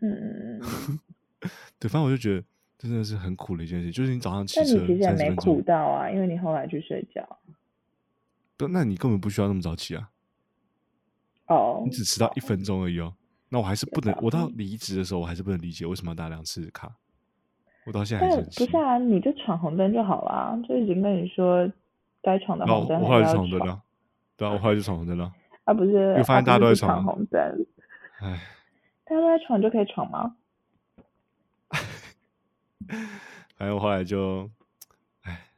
[0.00, 0.58] 嗯。
[1.78, 2.42] 对，反正我就觉得
[2.78, 7.38] 真的是很苦的一件事，就是你早上骑车，你其实也没苦到啊，因为你后来去睡觉。
[8.56, 10.08] 不，那你根本不需要那么早起啊。
[11.48, 11.82] 哦。
[11.84, 13.14] 你只迟到一分钟而已哦。
[13.50, 16.96] 那我还是不能，我到离职的时候，我还是不能理解为什么要打两次卡。
[17.84, 18.96] 我到现在还是不是啊？
[18.96, 21.70] 你就闯红灯就好了，就已经跟你说
[22.22, 23.82] 该闯的红灯我后来就闯红灯了。
[24.36, 25.30] 对啊，我后来就闯红灯了。
[25.64, 27.66] 啊，不是，又发现大家都在闯红灯，
[28.20, 28.40] 唉，
[29.04, 30.36] 大家都在闯就可以闯吗？
[33.56, 34.50] 反正我后来就，
[35.22, 35.48] 唉，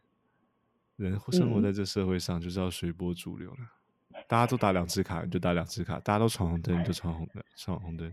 [0.96, 3.58] 人生活在这社会上就是要随波逐流了。
[4.28, 8.12] 大家都打两次卡，你就打两次卡；大家都闯红灯，你就闯红灯，闯红灯。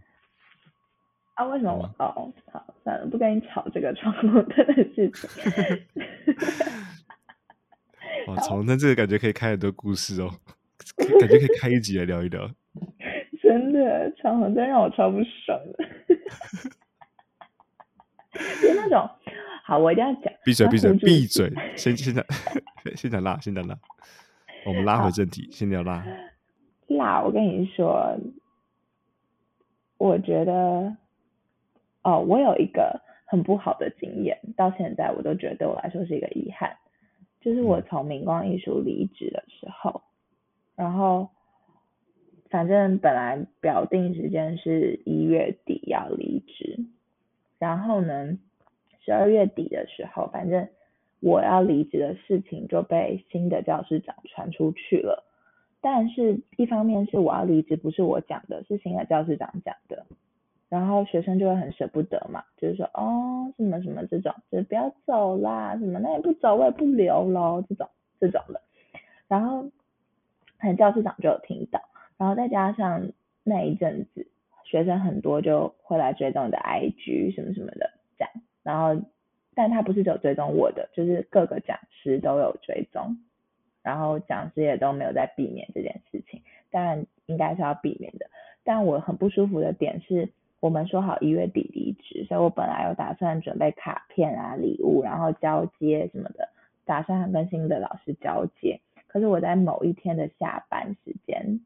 [1.35, 1.45] 啊？
[1.45, 1.95] 为什么？
[1.99, 5.29] 哦，好，算了，不跟你吵这个闯红灯的事情。
[8.27, 10.31] 哇，闯红灯这个感觉可以开很多故事哦。
[11.19, 12.49] 感觉可以开一集来聊一聊。
[13.41, 15.85] 真的，闯红灯让我超不爽的。
[18.61, 19.07] 就那种，
[19.63, 20.33] 好，我一定要讲。
[20.43, 21.53] 闭嘴，闭嘴，闭嘴！
[21.75, 22.25] 先先讲，
[22.95, 23.77] 先讲辣，先讲辣。
[24.65, 26.03] 我们拉回正题，先聊辣。
[26.87, 28.17] 辣，我跟你说，
[29.97, 30.95] 我觉得，
[32.01, 36.75] 哦，我有一个很不好的经验，到现在我都觉得对我来说是一个遗憾，
[37.41, 40.01] 就是我从明光艺术离职的时候。
[40.75, 41.29] 然后，
[42.49, 46.79] 反正本来表定时间是一月底要离职，
[47.59, 48.39] 然后呢，
[49.05, 50.67] 十二月底的时候，反正
[51.19, 55.23] 我要离职的事情就被新的教师长传出去了。
[55.79, 60.05] 但是，一方面是我要离职，不是我讲的，是新的教师长讲的。
[60.69, 67.87] 然后学生就会很舍不得嘛，就是说，哦，什么什么这种，就是不要走啦，什么那也不走，我也不留喽，这种
[68.19, 68.59] 这种的。
[69.27, 69.69] 然后。
[70.63, 71.81] 可能教师长就有听到，
[72.17, 73.11] 然后再加上
[73.43, 74.25] 那一阵子
[74.63, 78.31] 学生很多就会来追踪你的 IG 什么什么的这样，
[78.63, 79.03] 然后
[79.53, 83.17] 但他不是只有追踪我的，就是各个讲师都有追踪，
[83.81, 86.41] 然后讲师也都没有在避免这件事情，
[86.71, 88.27] 当然应该是要避免的。
[88.63, 90.29] 但我很不舒服的点是，
[90.61, 96.47] 我们说好一月底离职，所以我本来有打算准备卡片啊、礼物，然后交接什么的，
[96.85, 98.79] 打算跟新的老师交接。
[99.13, 101.61] 可是我在某一天的下班时间，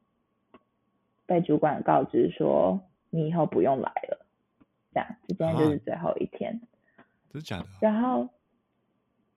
[1.26, 4.26] 被主管告知说你以后不用来了，
[4.94, 6.60] 这样，今天就是最后一天。
[7.32, 7.68] 真的假的？
[7.80, 8.28] 然后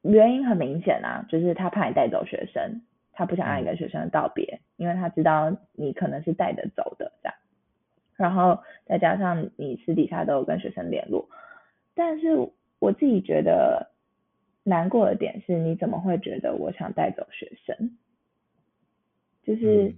[0.03, 2.83] 原因很明显啊，就是他怕你带走学生，
[3.13, 7.39] 他不想让你跟学生道别，因为他知道你可能是带着走的这样。
[8.17, 11.29] 然后再加上你私底下都有跟学生联络，
[11.95, 12.51] 但是
[12.81, 13.90] 我自己觉得
[14.63, 17.97] 难过的点是，你怎么会觉得我想带走学生？
[19.43, 19.95] 就是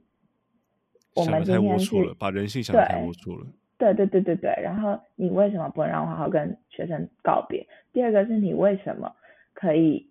[1.15, 3.47] 我们今天是把人性想的太龌龊了。
[3.79, 7.67] 对对对对对，然后你为什么不能让我好好跟学生告别？
[7.93, 9.13] 第二个是你为什么
[9.53, 10.09] 可以，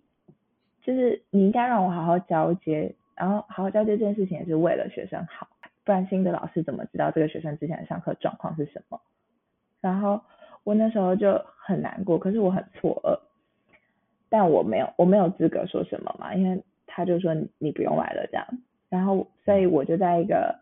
[0.82, 5.48] 就是你应该让我好好交接，然后好好交接这件事情也是为了学生好，
[5.84, 9.00] 不然新的老师怎么知道这个学生之前的上课状况是什么？
[9.80, 10.20] 然后
[10.64, 13.18] 我那时候就很难过，可是我很错愕，
[14.32, 18.46] 但我没有我没有资格说什么嘛，因为他就说你不用来了这样，
[18.88, 20.60] 然后所以我就在一个。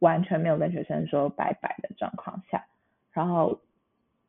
[0.00, 2.66] 完全没有跟学生说拜拜的状况下，
[3.12, 3.58] 然后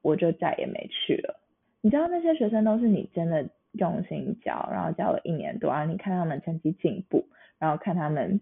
[0.02, 1.42] 我就再也没去了。
[1.82, 7.28] 你知道那些学生都是你真的用心教，然后教了一年多，然后你看他们成绩进步，
[7.60, 8.40] 然后看他们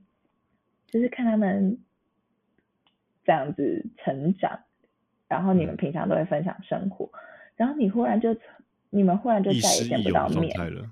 [0.86, 1.80] 就是看他们
[3.24, 4.60] 这样子成长，
[5.28, 7.10] 然后你们平常都会分享生活，
[7.56, 8.36] 然后你忽然就
[8.94, 10.88] 你们忽然就再也见不到面了。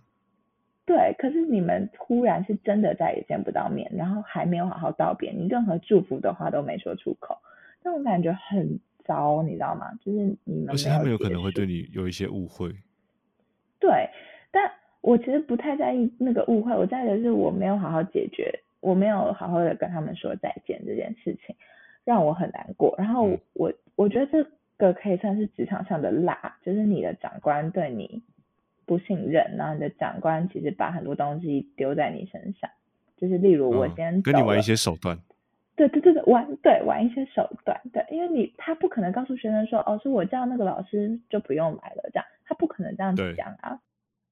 [0.84, 7.38] 对，可是你们忽然是真的再也见不到面，然后还没有好好道别，你任何祝福的话都没说出口，
[7.84, 9.92] 那种感觉很糟，你知道吗？
[10.04, 12.76] 就是你们，而且他们有可能会对你有一些误会。
[13.80, 14.10] 对，
[14.52, 14.70] 但
[15.02, 21.56] 我其实不太在意那个误会，我在意的是我没有好好解决，我没有好好的跟他们说再见这件事情，
[22.04, 22.94] 让我很难过。
[22.98, 24.46] 然后我我觉得这
[24.82, 28.24] 个可以算是职场上的辣，就是你的长官对你。
[28.84, 32.70] 不信任，然后你的长官其实把很多东西丢在你身上，
[33.16, 35.18] 就是例如我先跟你玩一些手段，
[35.78, 43.80] 对对对对，玩对玩一些手段，对，因为你他不可能告诉学生说，哦，是我叫那个老师就不用来了，这样他不可能这样子讲啊。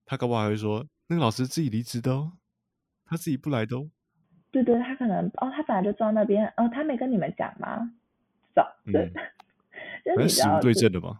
[0.05, 2.33] 他搞不好还会说，那个老师自己离职的哦，
[3.05, 3.89] 他自己不来的哦。
[4.51, 7.93] 对对，他可能哦，他本来就坐那边，哦，他没跟你们讲吗？
[8.53, 9.09] 走，对，
[10.05, 11.19] 就是死无对证的嘛。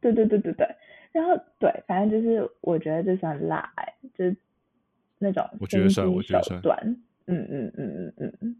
[0.00, 0.66] 对对对对对。
[1.12, 3.68] 然后对，反正就是我觉得这算辣，
[4.16, 4.36] 就是
[5.18, 6.78] 那种我觉得算，我觉得算。
[7.26, 8.56] 嗯嗯嗯嗯嗯嗯。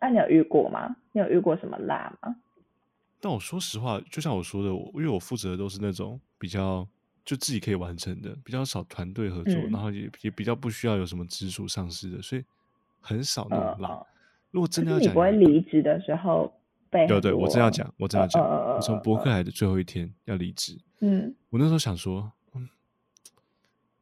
[0.00, 0.96] 那你有遇过吗？
[1.12, 2.36] 你有遇过什么辣吗？
[3.20, 6.86] 但我说实话，就像我说的，因为我负责的都是那种比较
[7.24, 12.44] 就自己可以完成的，比较少团队合作，然后也也比较不需要有什么直属上司的，所以
[13.00, 14.04] 很少那种辣。
[14.50, 16.52] 如果真的要讲，你不会离职的时候。
[16.90, 20.78] 对对，我真要讲，我真要讲，我从博客来的最后一天要离职。
[21.00, 22.68] 嗯，我那时候想说，嗯，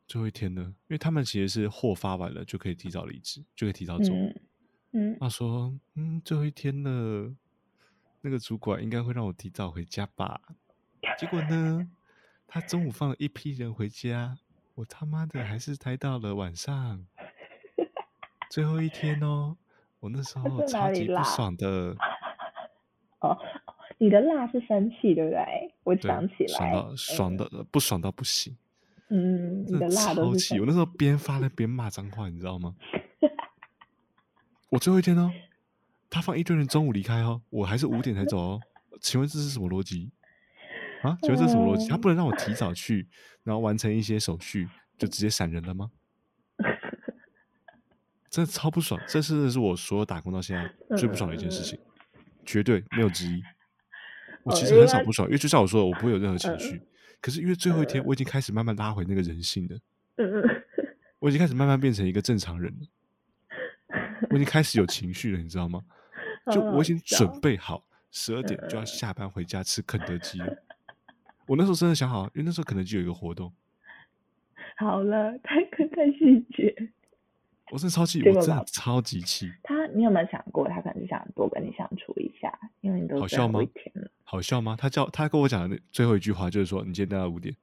[0.07, 4.13] 最后一天呢，因为他们其实是货发完了就可以提早离职，就可以提早走。
[4.93, 7.35] 嗯，他说，嗯，最后一天了，
[8.21, 10.41] 那个主管应该会让我提早回家吧？
[11.19, 11.91] 结果呢，
[12.47, 14.39] 他中午放了一批人回家，
[14.75, 17.05] 我他妈的还是待到了晚上，
[18.51, 19.57] 最后一天哦，
[19.99, 21.97] 我那时候超级不爽的。
[23.29, 23.39] 哦，
[23.99, 25.75] 你的辣是生气对不对？
[25.85, 28.57] 我想起来，爽到爽的不爽到不行。
[29.09, 30.59] 嗯，你的辣都气！
[30.59, 32.75] 我那时候边发了边骂脏话，你知道吗？
[34.71, 35.31] 我最后一天哦，
[36.11, 38.61] 他放一堆人中午离开哦，我还是五点才走哦。
[39.01, 40.11] 请问这是什么逻辑
[41.03, 41.17] 啊？
[41.23, 41.87] 请问这是什么逻辑？
[41.89, 43.07] 他不能让我提早去，
[43.43, 45.91] 然后完成一些手续，就直接闪人了吗？
[48.31, 49.01] 真的超不爽！
[49.07, 51.79] 这是是我所有打工到现在最不爽的一件事情。
[52.45, 53.43] 绝对没有之一。
[54.43, 56.81] 我其实很少不爽，因为就像我说的，我不会有任何情绪。
[57.21, 59.79] 可是因为最后一天，我已经开始慢慢拉回那个人性了。
[60.17, 60.63] 嗯嗯。
[61.19, 62.87] 我已经开始慢慢变成一个正常人了。
[64.29, 65.81] 我已经开始有情绪了，你知道吗？
[66.53, 70.55] 就我已经准备好十二点就要下班回家吃肯德基了。
[71.47, 73.51] 我那时候真的想好，因为那时候肯德基有一个活动。
[74.77, 76.75] 好了，太太细节。
[77.73, 79.51] 我真的超气，我真的超级气。
[79.63, 82.53] 他，你有没有想过，他可能是想多跟你相处一下，
[82.83, 83.61] 因为你都好笑吗？
[84.23, 84.77] 好笑吗？
[84.79, 87.55] 他叫他跟我讲的那最后一句话就是说：“你今天待到五点，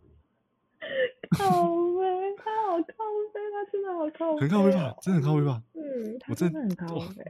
[1.36, 3.04] 靠背，他好靠
[3.34, 4.96] 背，他真的好靠背，很靠背吧？
[5.02, 5.62] 真的很靠背吧？
[5.74, 7.24] 嗯，我真的很靠背。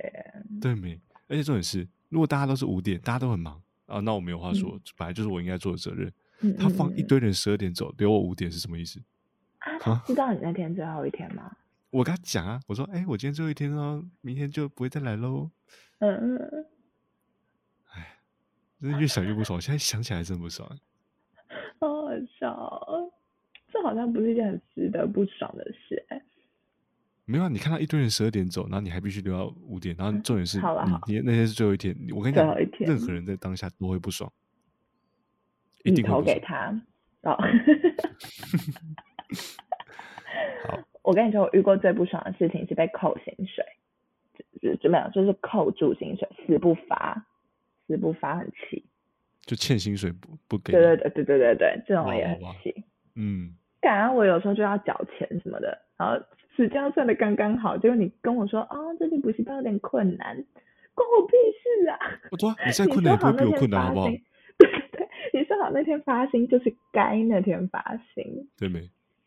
[0.60, 0.98] 对没？
[1.28, 6.12] 而且重点是，如果大家都是五点，大家都很忙，啊，那我没有话说，本来就是我应该做的责任。
[6.40, 9.00] 嗯，他放一嗯堆人十二点走，留我五点是什么意思？
[9.66, 11.50] 啊，他知道你那天最后一天吗？
[11.90, 15.50] 我跟他讲啊，我说，哎、我今天最后一天哦，明天就不会再来喽。
[15.98, 16.66] 嗯嗯嗯，
[18.80, 20.68] 真的越想越不爽，现在想起来真不爽。
[21.80, 22.08] 好好
[22.38, 23.10] 笑哦，
[23.72, 26.22] 这好像不是一件很值得不爽的事哎。
[27.24, 32.46] 没有啊，你看到一堆人十二点走，然后你还必须留到五点，然后重点是好了好你你那天是最后一天，我跟你讲
[32.80, 34.30] 任何人在当下都会不爽，
[35.82, 36.22] 一定投。
[36.22, 36.70] 给他
[37.22, 37.36] 哦。
[40.68, 43.64] 好，我跟你说，我遇过最不爽的事情是被扣薪水，
[44.60, 47.26] 就就就没有，就是扣住薪水，死不发，
[47.86, 48.84] 死不发很气。
[49.44, 52.84] 就欠薪水不不给，对对对对对对对，这种也很气。
[53.14, 56.20] 嗯，感恩我有时候就要缴钱什么的，然后
[56.56, 60.34] 时间算的刚刚好，结果你跟我说哦，最近补习班有点困难，
[60.94, 61.96] 关我屁事啊！
[62.32, 64.08] 我说你再你困难也不会比困难，好不好？
[64.08, 68.80] 对对，你说好那天发薪就是该那天发薪，对没？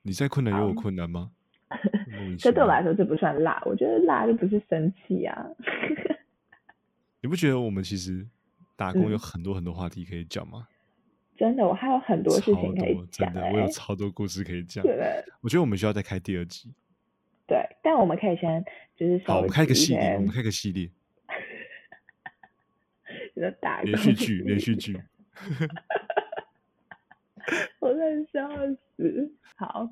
[0.10, 1.30] 你再困难有我困难吗？
[2.40, 5.46] 这对我来说这不算辣，我觉得辣就不是生气啊。
[7.22, 8.26] 你不觉得我们其实
[8.76, 10.68] 打工有嗯很多很多话题可以讲吗？
[11.38, 14.84] 真的，我还有很多事情可以多，讲真的，我有哎、超多故事可以讲。
[15.42, 16.74] 我觉得我们需要再开第二集。
[17.46, 20.90] 对，但我们可以先就是好，我们开个系列，我们开个系列，
[23.36, 25.00] 你的打工连续剧，连续剧。
[27.80, 28.50] 我在笑
[28.98, 29.32] 死。
[29.56, 29.88] 好，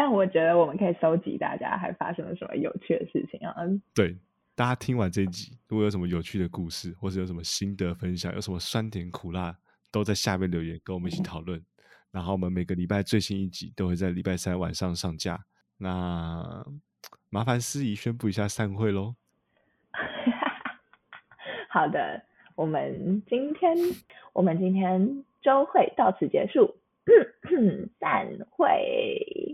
[0.00, 3.54] 但我觉得我们可以收集大家还发生了什么有趣的事情啊。
[3.58, 4.16] 嗯对，
[4.54, 9.54] 大家听完这一集，如果有什么有趣的故事，或者有什么心得分享，有什么酸甜苦辣，
[9.92, 11.62] 都在下面留言跟我们一起讨论。
[12.10, 15.38] 然后我们每个礼拜最新一集都会在礼拜三晚上上架。
[15.76, 16.64] 那
[17.28, 19.14] 麻烦司仪宣布一下散会喽。
[21.68, 22.22] 好的，
[22.54, 23.76] 我们今天
[24.32, 26.74] 我们今天周会到此结束，
[28.00, 29.49] 散会。